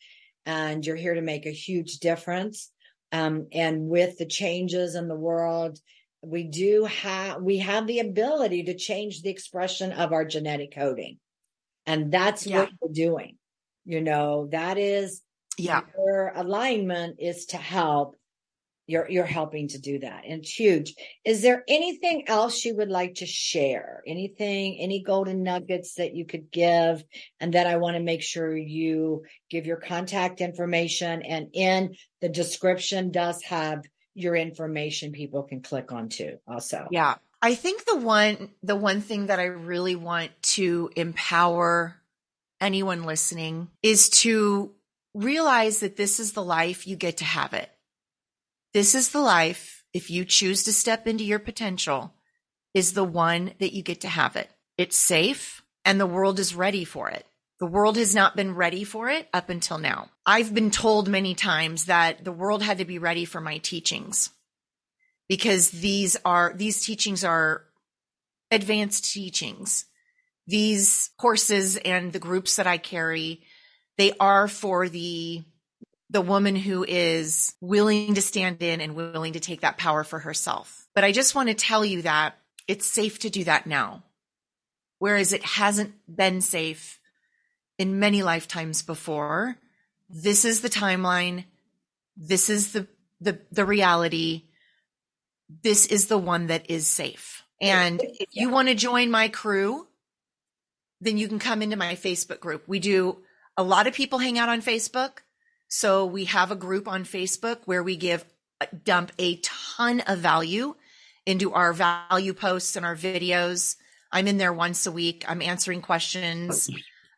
and 0.45 0.85
you're 0.85 0.95
here 0.95 1.15
to 1.15 1.21
make 1.21 1.45
a 1.45 1.51
huge 1.51 1.99
difference. 1.99 2.71
Um, 3.11 3.47
and 3.51 3.87
with 3.87 4.17
the 4.17 4.25
changes 4.25 4.95
in 4.95 5.07
the 5.07 5.15
world, 5.15 5.79
we 6.21 6.43
do 6.43 6.85
have, 6.85 7.41
we 7.41 7.59
have 7.59 7.87
the 7.87 7.99
ability 7.99 8.63
to 8.63 8.75
change 8.75 9.21
the 9.21 9.29
expression 9.29 9.91
of 9.91 10.11
our 10.11 10.25
genetic 10.25 10.73
coding. 10.73 11.19
And 11.85 12.11
that's 12.11 12.45
Yeah. 12.47 12.61
what 12.61 12.69
we're 12.81 12.93
doing. 12.93 13.37
You 13.85 14.01
know, 14.01 14.47
that 14.51 14.77
is 14.77 15.21
yeah. 15.57 15.81
your 15.95 16.31
alignment 16.35 17.17
is 17.19 17.45
to 17.47 17.57
help 17.57 18.15
you're 18.87 19.09
you're 19.09 19.25
helping 19.25 19.67
to 19.67 19.79
do 19.79 19.99
that 19.99 20.23
and 20.25 20.41
it's 20.41 20.51
huge 20.51 20.93
is 21.23 21.41
there 21.41 21.63
anything 21.67 22.27
else 22.27 22.63
you 22.65 22.75
would 22.75 22.89
like 22.89 23.15
to 23.15 23.25
share 23.25 24.01
anything 24.07 24.77
any 24.79 25.01
golden 25.01 25.43
nuggets 25.43 25.95
that 25.95 26.15
you 26.15 26.25
could 26.25 26.51
give 26.51 27.03
and 27.39 27.53
then 27.53 27.67
i 27.67 27.77
want 27.77 27.95
to 27.95 28.03
make 28.03 28.21
sure 28.21 28.55
you 28.55 29.23
give 29.49 29.65
your 29.65 29.77
contact 29.77 30.41
information 30.41 31.21
and 31.23 31.47
in 31.53 31.95
the 32.21 32.29
description 32.29 33.11
does 33.11 33.41
have 33.43 33.83
your 34.13 34.35
information 34.35 35.11
people 35.11 35.43
can 35.43 35.61
click 35.61 35.91
on 35.91 36.09
too 36.09 36.37
also 36.47 36.87
Yeah. 36.91 37.15
I 37.41 37.53
think 37.53 37.85
the 37.85 37.97
one 37.97 38.49
the 38.63 38.75
one 38.75 39.01
thing 39.01 39.27
that 39.27 39.39
I 39.39 39.45
really 39.45 39.95
want 39.95 40.31
to 40.55 40.89
empower 40.95 41.95
anyone 42.59 43.03
listening 43.03 43.67
is 43.83 44.09
to 44.21 44.71
realize 45.13 45.81
that 45.81 45.95
this 45.95 46.19
is 46.19 46.33
the 46.33 46.43
life 46.43 46.87
you 46.87 46.95
get 46.95 47.17
to 47.17 47.25
have 47.25 47.53
it. 47.53 47.69
This 48.75 48.93
is 48.93 49.11
the 49.11 49.21
life 49.21 49.85
if 49.93 50.09
you 50.09 50.25
choose 50.25 50.65
to 50.65 50.73
step 50.73 51.07
into 51.07 51.23
your 51.23 51.39
potential 51.39 52.13
is 52.73 52.91
the 52.91 53.05
one 53.05 53.53
that 53.61 53.71
you 53.71 53.81
get 53.81 54.01
to 54.01 54.09
have 54.09 54.35
it. 54.35 54.49
It's 54.77 54.97
safe 54.97 55.61
and 55.85 55.97
the 55.97 56.05
world 56.05 56.39
is 56.39 56.53
ready 56.53 56.83
for 56.83 57.09
it. 57.09 57.25
The 57.61 57.67
world 57.67 57.95
has 57.95 58.13
not 58.13 58.35
been 58.35 58.53
ready 58.53 58.83
for 58.83 59.07
it 59.07 59.29
up 59.33 59.49
until 59.49 59.77
now. 59.77 60.09
I've 60.25 60.53
been 60.53 60.71
told 60.71 61.07
many 61.07 61.35
times 61.35 61.85
that 61.85 62.25
the 62.25 62.33
world 62.33 62.61
had 62.63 62.79
to 62.79 62.83
be 62.83 62.99
ready 62.99 63.23
for 63.23 63.39
my 63.39 63.59
teachings 63.59 64.29
because 65.29 65.71
these 65.71 66.17
are 66.25 66.51
these 66.53 66.81
teachings 66.81 67.23
are 67.23 67.61
advanced 68.51 69.05
teachings 69.05 69.85
these 70.47 71.11
courses 71.17 71.77
and 71.77 72.11
the 72.11 72.19
groups 72.19 72.57
that 72.57 72.67
i 72.67 72.77
carry 72.77 73.41
they 73.97 74.11
are 74.19 74.47
for 74.47 74.87
the 74.87 75.45
the 76.09 76.21
woman 76.21 76.55
who 76.55 76.83
is 76.87 77.53
willing 77.61 78.13
to 78.13 78.21
stand 78.21 78.61
in 78.61 78.79
and 78.81 78.95
willing 78.95 79.33
to 79.33 79.39
take 79.39 79.61
that 79.61 79.77
power 79.77 80.03
for 80.03 80.19
herself 80.19 80.87
but 80.93 81.03
i 81.03 81.11
just 81.11 81.35
want 81.35 81.49
to 81.49 81.55
tell 81.55 81.83
you 81.83 82.01
that 82.01 82.37
it's 82.67 82.87
safe 82.87 83.19
to 83.19 83.29
do 83.29 83.43
that 83.43 83.67
now 83.67 84.03
whereas 84.99 85.33
it 85.33 85.43
hasn't 85.43 85.93
been 86.13 86.41
safe 86.41 86.99
in 87.77 87.99
many 87.99 88.23
lifetimes 88.23 88.81
before 88.81 89.57
this 90.09 90.45
is 90.45 90.61
the 90.61 90.69
timeline 90.69 91.45
this 92.15 92.49
is 92.49 92.73
the 92.73 92.87
the 93.21 93.39
the 93.51 93.65
reality 93.65 94.43
this 95.63 95.85
is 95.85 96.07
the 96.07 96.17
one 96.17 96.47
that 96.47 96.69
is 96.69 96.87
safe. 96.87 97.43
And 97.61 98.01
if 98.01 98.29
you 98.31 98.49
want 98.49 98.67
to 98.67 98.75
join 98.75 99.11
my 99.11 99.29
crew, 99.29 99.87
then 101.01 101.17
you 101.17 101.27
can 101.27 101.39
come 101.39 101.61
into 101.61 101.77
my 101.77 101.95
Facebook 101.95 102.39
group. 102.39 102.67
We 102.67 102.79
do 102.79 103.19
a 103.57 103.63
lot 103.63 103.87
of 103.87 103.93
people 103.93 104.19
hang 104.19 104.37
out 104.37 104.49
on 104.49 104.61
Facebook. 104.61 105.19
So 105.67 106.05
we 106.05 106.25
have 106.25 106.51
a 106.51 106.55
group 106.55 106.87
on 106.87 107.03
Facebook 107.03 107.59
where 107.65 107.83
we 107.83 107.97
give 107.97 108.25
dump 108.83 109.11
a 109.19 109.37
ton 109.37 110.01
of 110.01 110.19
value 110.19 110.75
into 111.25 111.53
our 111.53 111.73
value 111.73 112.33
posts 112.33 112.75
and 112.75 112.85
our 112.85 112.95
videos. 112.95 113.75
I'm 114.11 114.27
in 114.27 114.37
there 114.37 114.53
once 114.53 114.85
a 114.85 114.91
week. 114.91 115.25
I'm 115.27 115.41
answering 115.41 115.81
questions. 115.81 116.69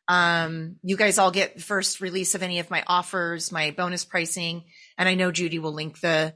Um, 0.08 0.78
you 0.84 0.96
guys 0.96 1.18
all 1.18 1.32
get 1.32 1.62
first 1.62 2.00
release 2.00 2.34
of 2.34 2.42
any 2.42 2.60
of 2.60 2.72
my 2.72 2.84
offers, 2.88 3.52
my 3.52 3.72
bonus 3.72 4.06
pricing, 4.06 4.64
and 4.98 5.08
I 5.08 5.16
know 5.16 5.32
Judy 5.32 5.60
will 5.60 5.74
link 5.74 6.00
the 6.00 6.34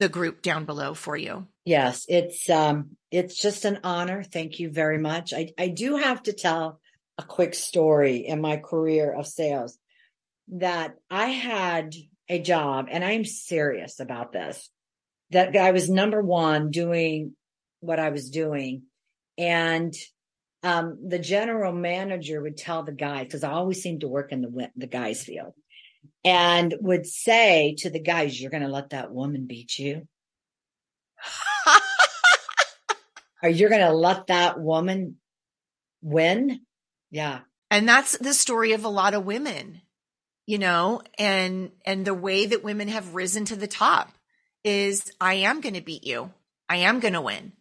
the 0.00 0.08
group 0.08 0.42
down 0.42 0.64
below 0.64 0.94
for 0.94 1.16
you. 1.16 1.48
Yes, 1.64 2.06
it's 2.08 2.48
um 2.48 2.96
it's 3.10 3.36
just 3.36 3.64
an 3.64 3.80
honor. 3.82 4.22
Thank 4.22 4.60
you 4.60 4.70
very 4.70 4.98
much. 4.98 5.34
I 5.34 5.50
I 5.58 5.68
do 5.68 5.96
have 5.96 6.22
to 6.24 6.32
tell 6.32 6.80
a 7.18 7.24
quick 7.24 7.54
story 7.54 8.18
in 8.18 8.40
my 8.40 8.58
career 8.58 9.12
of 9.12 9.26
sales 9.26 9.76
that 10.52 10.96
I 11.10 11.26
had 11.26 11.94
a 12.28 12.40
job 12.40 12.88
and 12.90 13.04
I'm 13.04 13.24
serious 13.24 14.00
about 14.00 14.32
this. 14.32 14.70
That 15.30 15.56
I 15.56 15.72
was 15.72 15.90
number 15.90 16.22
1 16.22 16.70
doing 16.70 17.34
what 17.80 17.98
I 18.00 18.10
was 18.10 18.30
doing 18.30 18.82
and 19.36 19.94
um 20.64 20.98
the 21.06 21.18
general 21.18 21.72
manager 21.72 22.40
would 22.42 22.56
tell 22.56 22.82
the 22.82 22.92
guys 22.92 23.28
cuz 23.30 23.44
I 23.44 23.52
always 23.52 23.80
seemed 23.82 24.00
to 24.00 24.08
work 24.08 24.32
in 24.32 24.40
the 24.42 24.70
the 24.74 24.88
guys 24.88 25.22
field 25.22 25.54
and 26.24 26.74
would 26.80 27.06
say 27.06 27.76
to 27.78 27.90
the 27.90 28.00
guys 28.00 28.40
you're 28.40 28.50
going 28.50 28.64
to 28.64 28.68
let 28.68 28.90
that 28.90 29.12
woman 29.12 29.46
beat 29.46 29.78
you 29.78 30.08
Are 33.42 33.48
you 33.48 33.68
going 33.68 33.82
to 33.82 33.92
let 33.92 34.26
that 34.26 34.58
woman 34.58 35.16
win? 36.02 36.60
Yeah. 37.10 37.40
and 37.70 37.88
that's 37.88 38.18
the 38.18 38.34
story 38.34 38.72
of 38.72 38.84
a 38.84 38.88
lot 38.88 39.14
of 39.14 39.24
women, 39.24 39.82
you 40.48 40.56
know, 40.56 41.02
and 41.18 41.72
and 41.84 42.06
the 42.06 42.14
way 42.14 42.46
that 42.46 42.64
women 42.64 42.88
have 42.88 43.14
risen 43.14 43.44
to 43.44 43.54
the 43.54 43.66
top 43.66 44.10
is 44.64 45.12
I 45.20 45.34
am 45.34 45.60
going 45.60 45.74
to 45.74 45.82
beat 45.82 46.04
you. 46.04 46.32
I 46.70 46.76
am 46.76 47.00
going 47.00 47.12
to 47.12 47.20
win. 47.20 47.52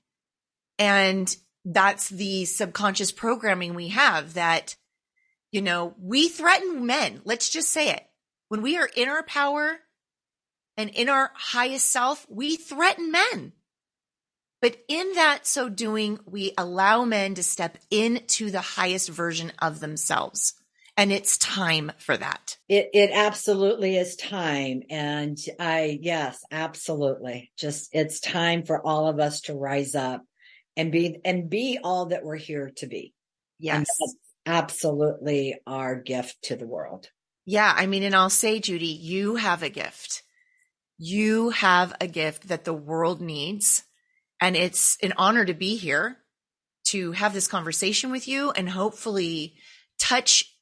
And 0.79 1.35
that's 1.65 2.07
the 2.07 2.45
subconscious 2.45 3.11
programming 3.11 3.73
we 3.73 3.89
have 3.89 4.35
that 4.35 4.77
you 5.51 5.61
know, 5.61 5.95
we 6.01 6.29
threaten 6.29 6.85
men. 6.85 7.21
Let's 7.25 7.49
just 7.49 7.71
say 7.71 7.89
it. 7.89 8.05
When 8.47 8.61
we 8.61 8.77
are 8.77 8.89
in 8.95 9.09
our 9.09 9.23
power 9.23 9.79
and 10.77 10.89
in 10.89 11.09
our 11.09 11.31
highest 11.35 11.91
self, 11.91 12.25
we 12.29 12.55
threaten 12.55 13.11
men. 13.11 13.51
But 14.61 14.77
in 14.87 15.13
that 15.15 15.45
so 15.45 15.67
doing, 15.67 16.19
we 16.25 16.53
allow 16.57 17.03
men 17.03 17.35
to 17.35 17.43
step 17.43 17.77
into 17.91 18.49
the 18.49 18.61
highest 18.61 19.09
version 19.09 19.51
of 19.59 19.81
themselves. 19.81 20.53
And 20.97 21.11
it's 21.11 21.37
time 21.37 21.91
for 21.99 22.17
that. 22.17 22.57
It 22.67 22.89
it 22.93 23.11
absolutely 23.13 23.97
is 23.97 24.15
time 24.15 24.81
and 24.89 25.37
I 25.59 25.99
yes, 26.01 26.43
absolutely. 26.51 27.51
Just 27.57 27.89
it's 27.93 28.19
time 28.19 28.65
for 28.65 28.85
all 28.85 29.07
of 29.07 29.19
us 29.19 29.41
to 29.41 29.53
rise 29.53 29.93
up 29.93 30.23
and 30.75 30.91
be 30.91 31.17
and 31.23 31.49
be 31.49 31.79
all 31.83 32.07
that 32.07 32.23
we're 32.23 32.35
here 32.35 32.71
to 32.77 32.87
be. 32.87 33.13
And 33.59 33.85
Yes. 33.85 33.87
that's 33.99 34.15
absolutely 34.47 35.59
our 35.67 35.95
gift 35.95 36.37
to 36.43 36.55
the 36.55 36.67
world. 36.67 37.09
Yeah. 37.45 37.71
I 37.75 37.85
mean, 37.85 38.03
and 38.03 38.15
I'll 38.15 38.29
say, 38.29 38.59
Judy, 38.59 38.87
you 38.87 39.35
have 39.35 39.61
a 39.63 39.69
gift. 39.69 40.23
You 40.97 41.51
have 41.51 41.93
a 42.01 42.07
gift 42.07 42.47
that 42.47 42.65
the 42.65 42.73
world 42.73 43.21
needs. 43.21 43.83
And 44.41 44.55
it's 44.55 44.97
an 45.03 45.13
honor 45.17 45.45
to 45.45 45.53
be 45.53 45.75
here 45.75 46.17
to 46.85 47.11
have 47.11 47.33
this 47.33 47.47
conversation 47.47 48.11
with 48.11 48.27
you 48.27 48.51
and 48.51 48.69
hopefully 48.69 49.55
touch 49.99 50.56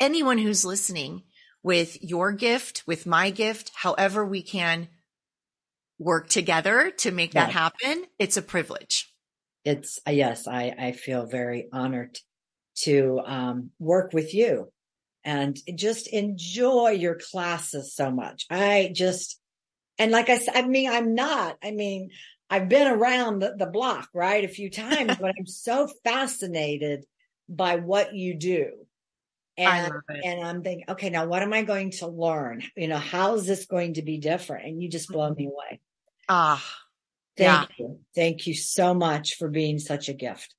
anyone 0.00 0.38
who's 0.38 0.64
listening 0.64 1.22
with 1.62 2.02
your 2.02 2.32
gift, 2.32 2.82
with 2.86 3.06
my 3.06 3.30
gift, 3.30 3.70
however 3.74 4.24
we 4.24 4.42
can 4.42 4.88
work 5.98 6.28
together 6.28 6.90
to 6.90 7.10
make 7.10 7.32
that 7.32 7.50
happen. 7.50 8.06
It's 8.18 8.38
a 8.38 8.42
privilege. 8.42 9.12
It's 9.64 10.00
yes, 10.08 10.48
I 10.48 10.74
I 10.76 10.92
feel 10.92 11.26
very 11.26 11.68
honored 11.72 12.18
to 12.78 13.20
um 13.24 13.70
work 13.78 14.12
with 14.14 14.32
you 14.32 14.72
and 15.22 15.58
just 15.74 16.06
enjoy 16.08 16.90
your 16.90 17.16
classes 17.16 17.94
so 17.94 18.10
much. 18.10 18.46
I 18.50 18.90
just 18.94 19.38
and 19.98 20.10
like 20.10 20.30
I 20.30 20.38
said, 20.38 20.56
I 20.56 20.62
mean, 20.62 20.90
I'm 20.90 21.14
not. 21.14 21.58
I 21.62 21.72
mean, 21.72 22.08
I've 22.48 22.70
been 22.70 22.88
around 22.88 23.40
the, 23.40 23.54
the 23.56 23.66
block, 23.66 24.08
right, 24.14 24.42
a 24.44 24.48
few 24.48 24.70
times, 24.70 25.16
but 25.20 25.34
I'm 25.38 25.46
so 25.46 25.88
fascinated 26.04 27.04
by 27.50 27.76
what 27.76 28.14
you 28.14 28.34
do. 28.34 28.86
And 29.60 29.92
and 30.24 30.44
I'm 30.44 30.62
thinking, 30.62 30.84
okay, 30.88 31.10
now 31.10 31.26
what 31.26 31.42
am 31.42 31.52
I 31.52 31.62
going 31.62 31.90
to 31.92 32.06
learn? 32.08 32.62
You 32.76 32.88
know, 32.88 32.98
how 32.98 33.34
is 33.34 33.46
this 33.46 33.66
going 33.66 33.94
to 33.94 34.02
be 34.02 34.18
different? 34.18 34.66
And 34.66 34.82
you 34.82 34.88
just 34.88 35.08
blow 35.08 35.32
me 35.32 35.46
away. 35.46 35.80
Ah, 36.28 36.64
Thank 37.36 37.70
you. 37.78 38.00
Thank 38.14 38.46
you 38.46 38.54
so 38.54 38.92
much 38.94 39.36
for 39.36 39.48
being 39.48 39.78
such 39.78 40.08
a 40.08 40.12
gift. 40.12 40.54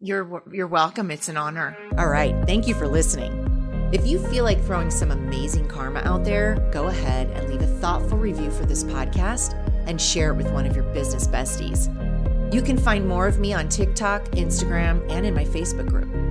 you're 0.00 0.42
you're 0.52 0.66
welcome. 0.66 1.10
It's 1.10 1.28
an 1.28 1.36
honor. 1.36 1.76
All 1.98 2.08
right. 2.08 2.34
Thank 2.46 2.66
you 2.66 2.74
for 2.74 2.86
listening. 2.88 3.42
If 3.92 4.06
you 4.06 4.18
feel 4.28 4.42
like 4.44 4.62
throwing 4.64 4.90
some 4.90 5.12
amazing 5.12 5.68
karma 5.68 6.00
out 6.00 6.24
there, 6.24 6.56
go 6.72 6.86
ahead 6.88 7.30
and 7.30 7.48
leave 7.48 7.62
a 7.62 7.66
thoughtful 7.80 8.18
review 8.18 8.50
for 8.50 8.66
this 8.66 8.82
podcast 8.82 9.54
and 9.86 10.00
share 10.00 10.32
it 10.32 10.36
with 10.36 10.50
one 10.52 10.66
of 10.66 10.74
your 10.74 10.84
business 10.92 11.28
besties. 11.28 11.86
You 12.52 12.62
can 12.62 12.76
find 12.78 13.06
more 13.06 13.28
of 13.28 13.38
me 13.38 13.52
on 13.54 13.68
TikTok, 13.68 14.24
Instagram, 14.32 15.08
and 15.10 15.24
in 15.24 15.34
my 15.34 15.44
Facebook 15.44 15.88
group. 15.88 16.25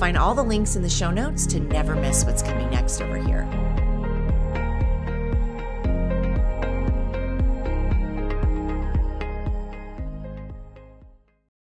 Find 0.00 0.16
all 0.16 0.34
the 0.34 0.42
links 0.42 0.76
in 0.76 0.82
the 0.82 0.88
show 0.88 1.10
notes 1.10 1.44
to 1.48 1.60
never 1.60 1.94
miss 1.94 2.24
what's 2.24 2.40
coming 2.40 2.70
next 2.70 3.02
over 3.02 3.18
here. 3.18 3.46